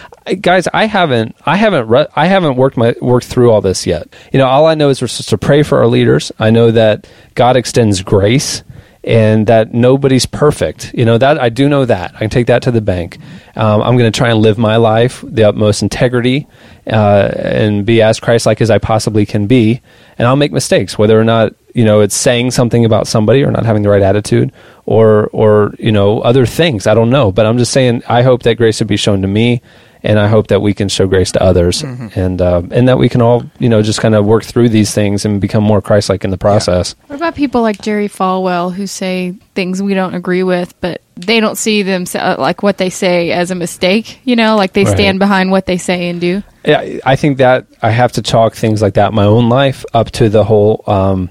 [0.41, 4.15] guys, I haven't, I haven't, re- I haven't worked my worked through all this yet.
[4.33, 6.31] You know, all I know is we're supposed to pray for our leaders.
[6.39, 8.63] I know that God extends grace
[9.07, 10.93] and that nobody's perfect.
[10.93, 12.17] You know that I do know that.
[12.17, 13.19] I can take that to the bank.
[13.55, 16.49] Um, I'm going to try and live my life the utmost integrity
[16.89, 19.81] uh, and be as Christ-like as I possibly can be.
[20.19, 23.51] And I'll make mistakes, whether or not you know it's saying something about somebody or
[23.53, 24.53] not having the right attitude,
[24.87, 26.89] or or you know other things.
[26.89, 28.03] I don't know, but I'm just saying.
[28.09, 29.63] I hope that grace would be shown to me.
[30.07, 33.09] And I hope that we can show grace to others, and uh, and that we
[33.09, 36.23] can all, you know, just kind of work through these things and become more Christ-like
[36.25, 36.95] in the process.
[37.09, 41.41] What about people like Jerry Falwell who say things we don't agree with, but they
[41.41, 42.05] don't see them
[42.39, 44.21] like what they say as a mistake?
[44.25, 44.95] You know, like they Right.
[44.97, 46.43] stand behind what they say and do.
[46.65, 49.49] Yeah, I- I think that I have to talk things like that in my own
[49.49, 50.85] life up to the whole.
[50.87, 51.31] Um,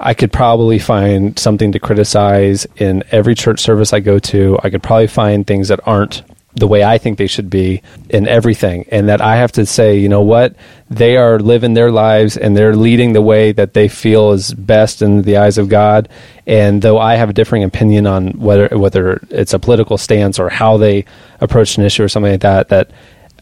[0.00, 4.58] I could probably find something to criticize in every church service I go to.
[4.62, 6.22] I could probably find things that aren't
[6.54, 9.98] the way I think they should be in everything, and that I have to say,
[9.98, 10.54] you know what,
[10.90, 15.00] they are living their lives and they're leading the way that they feel is best
[15.00, 16.08] in the eyes of God.
[16.46, 20.50] And though I have a differing opinion on whether whether it's a political stance or
[20.50, 21.06] how they
[21.40, 22.90] approach an issue or something like that, that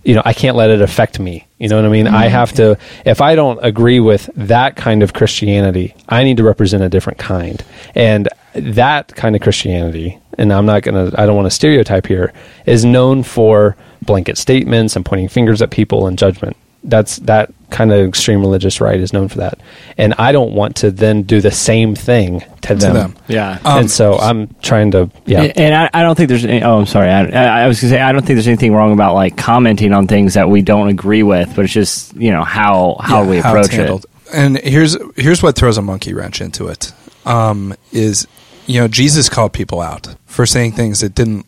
[0.05, 1.47] you know, I can't let it affect me.
[1.59, 2.07] You know what I mean?
[2.07, 2.33] I mm-hmm.
[2.33, 6.83] have to, if I don't agree with that kind of Christianity, I need to represent
[6.83, 7.63] a different kind.
[7.95, 12.07] And that kind of Christianity, and I'm not going to, I don't want to stereotype
[12.07, 12.33] here,
[12.67, 16.57] is known for blanket statements and pointing fingers at people and judgment.
[16.83, 19.59] That's that kind of extreme religious right is known for that.
[19.99, 22.95] And I don't want to then do the same thing to them.
[22.95, 23.17] them.
[23.29, 23.59] Yeah.
[23.67, 25.43] Um, and so I'm trying to, yeah.
[25.43, 26.63] And, and I, I don't think there's any.
[26.63, 27.11] Oh, I'm sorry.
[27.11, 29.93] I, I I was gonna say I don't think there's anything wrong about like commenting
[29.93, 33.29] on things that we don't agree with, but it's just you know how how Yeah,
[33.29, 34.05] we it's approach it.
[34.33, 36.93] And here's here's what throws a monkey wrench into it.
[37.27, 38.27] Um, is
[38.71, 41.45] you know Jesus called people out for saying things that didn't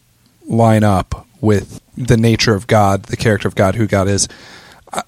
[0.47, 4.29] line up with the nature of God, the character of God, who God is.
[4.93, 5.03] Uh,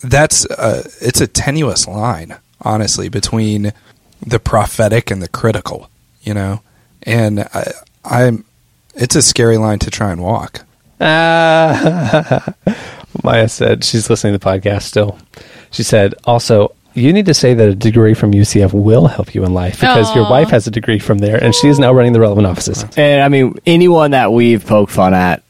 [0.00, 3.72] That's uh, it's a tenuous line, honestly, between
[4.20, 5.88] the prophetic and the critical.
[6.22, 6.62] You know,
[7.04, 7.72] and I,
[8.04, 8.44] I'm
[8.94, 10.64] it's a scary line to try and walk.
[11.00, 12.54] Ah.
[13.22, 15.18] Maya said she's listening to the podcast still.
[15.70, 19.44] She said also you need to say that a degree from UCF will help you
[19.44, 22.12] in life because your wife has a degree from there and she is now running
[22.12, 22.84] the relevant offices.
[22.96, 25.42] And I mean, anyone that we've poked fun at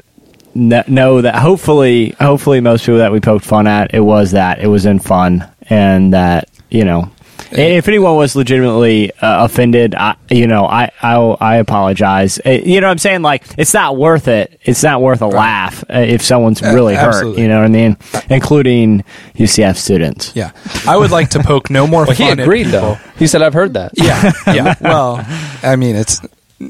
[0.54, 4.60] know that hopefully, hopefully, most people that we poked fun at, it was that.
[4.60, 7.10] It was in fun, and that you know, and
[7.52, 12.40] if anyone was legitimately uh, offended, I, you know, I, I I apologize.
[12.44, 13.22] Uh, You know what I'm saying?
[13.22, 14.58] Like, it's not worth it.
[14.62, 17.36] It's not worth a laugh uh, if someone's Yeah, really hurt.
[17.36, 17.96] You know what I mean?
[18.30, 20.32] Including UCF students.
[20.34, 20.52] Yeah,
[20.86, 22.38] I would like to poke no more Well, he fun.
[22.38, 22.80] at agreed people.
[22.80, 22.94] though.
[23.18, 24.74] He said, "I've heard that." Yeah, yeah.
[24.80, 25.24] Well,
[25.62, 26.20] I mean, it's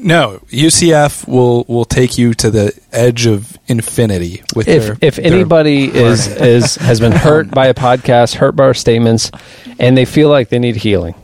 [0.03, 5.15] no UCF will will take you to the edge of infinity with if their, if
[5.17, 9.31] their anybody is is has been hurt by a podcast, hurt by our statements,
[9.79, 11.15] and they feel like they need healing,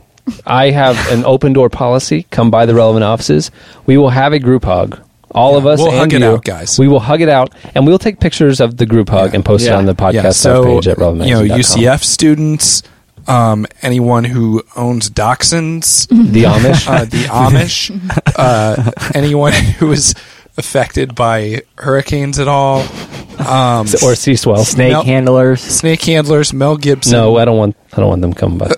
[0.46, 2.26] I have an open door policy.
[2.30, 3.50] Come by the relevant offices.
[3.86, 5.00] We will have a group hug.
[5.32, 6.76] All of us, we'll and hug it out, guys.
[6.78, 9.36] We will hug it out, and we'll take pictures of the group hug Yeah.
[9.36, 11.28] and post it on the podcast yeah, so page at relevant.
[11.28, 12.82] you know UCF students,
[13.26, 16.86] um, anyone who owns dachshunds, the Amish.
[16.88, 17.90] uh, the Amish,
[18.36, 20.14] uh, anyone who is
[20.56, 22.80] affected by hurricanes at all.
[23.40, 24.64] Um, or sea swell.
[24.64, 25.62] Snake Mel- handlers.
[25.62, 27.12] snake handlers, Mel Gibson.
[27.12, 27.76] No, I don't want.
[27.92, 28.70] I don't want them coming by.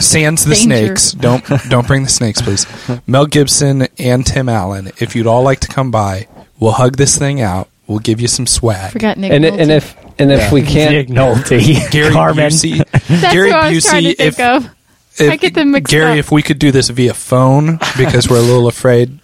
[0.00, 0.64] Sans the Danger.
[0.96, 1.12] snakes.
[1.12, 2.66] Don't don't bring the snakes, please.
[3.06, 4.88] Mel Gibson and Tim Allen.
[4.98, 6.26] If you'd all like to come by,
[6.58, 7.68] we'll hug this thing out.
[7.86, 8.92] We'll give you some swag.
[8.92, 9.30] Forgot Nick.
[9.32, 9.60] And Nolte.
[9.60, 11.90] and if and if we can't, Nick Nolte.
[11.90, 12.48] Gary Carmen.
[12.50, 12.78] Busey.
[13.08, 14.16] That's Gary who I was trying to Busey.
[14.16, 14.70] think If, of.
[15.18, 16.16] if I get them mixed Gary, up.
[16.18, 19.20] if we could do this via phone because we're a little afraid,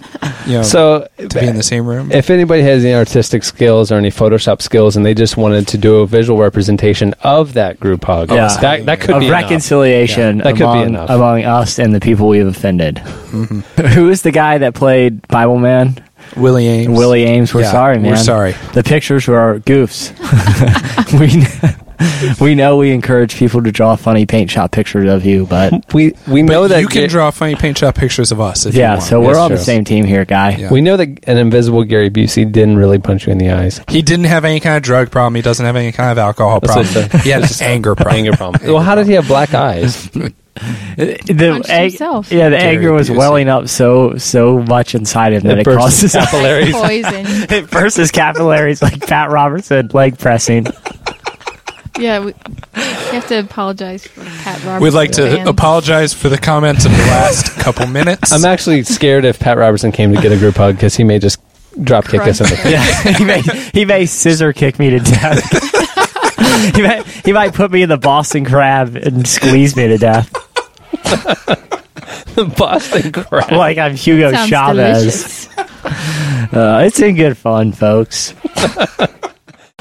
[0.47, 2.13] you know, so to be in the same room.
[2.13, 5.79] if anybody has any artistic skills or any Photoshop skills, and they just wanted to
[5.79, 8.49] do a visual representation of that group hug, Yeah.
[8.61, 9.43] that that could of be enough.
[9.43, 11.11] reconciliation Yeah, that could be among, enough.
[11.11, 12.97] among us and the people we've offended.
[12.97, 13.83] Mm-hmm.
[13.89, 15.97] Who is the guy that played Bible Man?
[16.37, 16.97] Willie Aames.
[16.97, 17.53] Willie Aames.
[17.55, 18.13] We're Yeah, sorry, man.
[18.13, 18.55] we're sorry.
[18.75, 20.13] The pictures were goofs.
[21.21, 21.29] we
[22.41, 26.15] we know we encourage people to draw funny paint shop pictures of you, but We
[26.27, 28.81] we know that you can Ga- draw funny paint shop pictures of us if you
[28.81, 28.91] yeah.
[28.95, 29.03] want.
[29.03, 30.57] So we're That's on the same team here, guy.
[30.57, 30.71] Yeah.
[30.71, 33.81] We know that an invisible Gary Busey didn't really punch you in the eyes.
[33.89, 35.35] He didn't have any kind of drug problem.
[35.35, 36.95] He doesn't have any kind of alcohol That's problem.
[36.95, 37.19] what I.
[37.19, 38.17] He had an anger problem.
[38.17, 38.63] Anger problem.
[38.73, 40.09] well, how did he have black eyes?
[40.61, 43.17] The Punched yeah, the Gary anger was Busey.
[43.17, 46.73] welling up so so much inside him that It it burst caused his capillaries.
[46.75, 47.25] Poison.
[47.51, 50.67] it burst his capillaries like Pat Robertson leg pressing.
[51.99, 54.83] Yeah, we, we have to apologize for Pat Robertson.
[54.83, 55.49] We'd like to fans.
[55.49, 58.33] apologize for the comments of the last couple minutes.
[58.33, 61.19] I'm actually scared if Pat Robertson came to get a group hug because he may
[61.19, 61.41] just
[61.83, 62.65] drop kick us in the face.
[62.73, 63.41] Yeah, he may
[63.73, 66.75] he may scissor kick me to death.
[66.77, 70.31] he might he might put me in the Boston Crab and squeeze me to death,
[72.35, 73.51] the Boston crab.
[73.53, 75.49] like I'm Hugo Sounds Chavez.
[76.53, 78.35] Uh, it's in good fun, folks.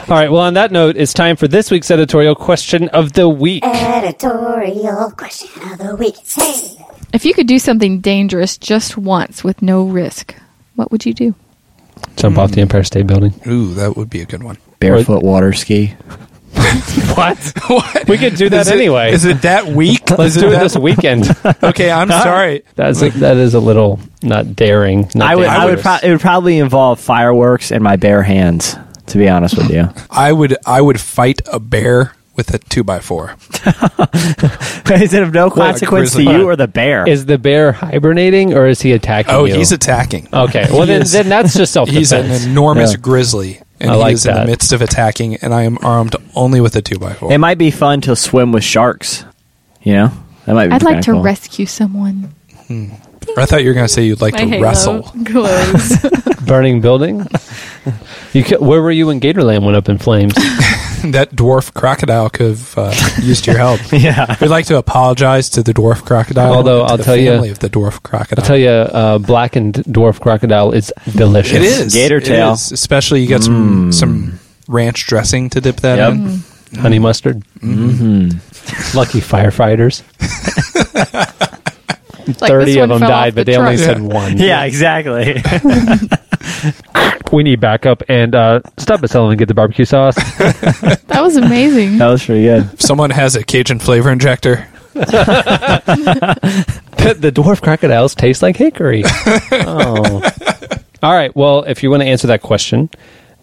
[0.10, 0.32] All right.
[0.32, 3.64] Well, on that note, it's time for this week's editorial question of the week.
[3.64, 6.16] Editorial question of the week.
[6.28, 6.84] Hey.
[7.14, 10.34] If you could do something dangerous just once with no risk,
[10.76, 11.36] what would you do?
[12.16, 13.34] Jump off the Empire State Building.
[13.46, 14.58] Ooh, that would be a good one.
[14.80, 15.96] Barefoot water ski.
[17.16, 17.38] What?
[17.68, 18.08] What?
[18.08, 19.12] We could do that Is it- anyway.
[19.12, 20.10] Is it that week?
[20.18, 21.26] Let's Is do it that- this weekend.
[21.64, 22.64] Okay, I'm sorry.
[22.76, 25.10] That's a, that is a little not daring.
[25.14, 28.76] Not I would I would pro- it would probably involve fireworks and my bare hands.
[29.10, 32.84] To be honest with you, I would I would fight a bear with a two
[32.84, 33.36] by four.
[34.92, 37.08] is it of no consequence to you or the bear?
[37.08, 39.56] Is the bear hibernating or is he attacking Oh, you?
[39.56, 40.28] he's attacking.
[40.34, 40.68] okay.
[40.72, 42.12] Well, then, then that's just self defense.
[42.12, 42.98] He's an enormous Yeah.
[42.98, 46.16] grizzly, and I he like is in the midst of attacking, and I am armed
[46.36, 47.32] only with a two by four.
[47.34, 49.26] it might be fun to swim with sharks.
[49.82, 50.12] You know,
[50.46, 50.74] that might be.
[50.74, 51.22] I'd like to cool.
[51.22, 52.34] rescue someone.
[52.68, 52.90] Hmm.
[53.38, 55.02] I thought you were going to say you'd like My to halo wrestle.
[55.24, 55.98] glows.
[56.46, 57.26] Burning building.
[58.34, 60.34] You could, where were you when Gatorland went up in flames?
[61.04, 63.80] that dwarf crocodile could have uh, used your help.
[63.94, 64.36] Yeah.
[64.42, 66.54] We'd like to apologize to the dwarf crocodile.
[66.54, 68.44] Although, and to I'll the tell you- family of the dwarf crocodile.
[68.44, 71.56] I'll tell you, uh, blackened dwarf crocodile is delicious.
[71.58, 72.54] it is Gator It tail.
[72.54, 72.72] is.
[72.72, 76.14] Especially you get some some ranch dressing to dip that Yep.
[76.14, 76.80] in.
[76.82, 77.44] honey mustard.
[77.62, 78.98] Mm-hmm.
[78.98, 80.04] Lucky firefighters.
[82.28, 84.38] Like, Thirty of them fell off died, the but they only said one.
[84.40, 85.42] Yeah, exactly.
[87.32, 90.16] we need backup and uh, stop at Sullivan and get the barbecue sauce.
[91.10, 91.98] That was amazing.
[91.98, 92.70] that was pretty good.
[92.74, 95.04] If someone has a Cajun flavor injector, the
[97.34, 99.04] dwarf crocodiles taste like hickory.
[99.06, 100.22] oh.
[101.02, 101.36] All right.
[101.36, 102.90] Well, if you want to answer that question,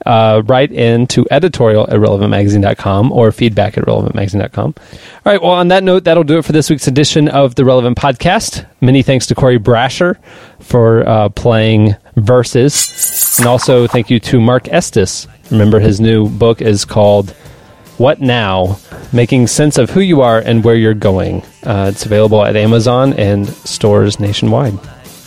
[0.06, 4.74] uh, write in to editorial at relevantmagazine.com or feedback at relevantmagazine.com.
[4.76, 5.42] All right.
[5.42, 8.66] Well, on that note, that'll do it for this week's edition of the Relevant Podcast.
[8.80, 10.16] Many thanks to Corey Brasher
[10.60, 13.36] for uh, playing Versus.
[13.38, 15.26] And also thank you to Marc Estes.
[15.50, 17.30] Remember, his new book is called
[17.98, 18.78] what Now?
[19.12, 21.42] Making Sense of Who You Are and Where You're Going.
[21.62, 24.78] Uh, it's available at Amazon and stores nationwide.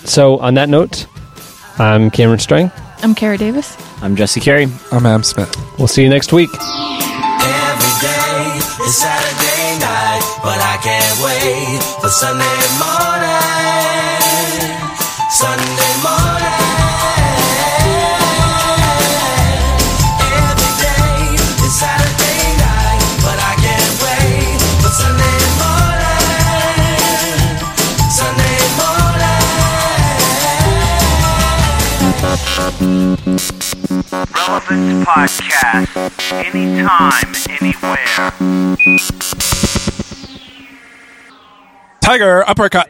[0.05, 1.07] So, on that note,
[1.79, 2.71] I'm Cameron Strang.
[3.01, 3.77] I'm Cara Davis.
[4.01, 4.67] I'm Jesse Carey.
[4.91, 5.49] I'm Adam Smith.
[5.77, 6.49] We'll see you next week.
[6.51, 13.39] Every day is Saturday night, but I can't wait for Sunday morning.
[15.31, 15.88] Sunday
[32.79, 33.43] Relevant
[35.05, 35.91] Podcast.
[36.31, 38.31] Anytime, anywhere.
[42.01, 42.89] Tiger uppercut.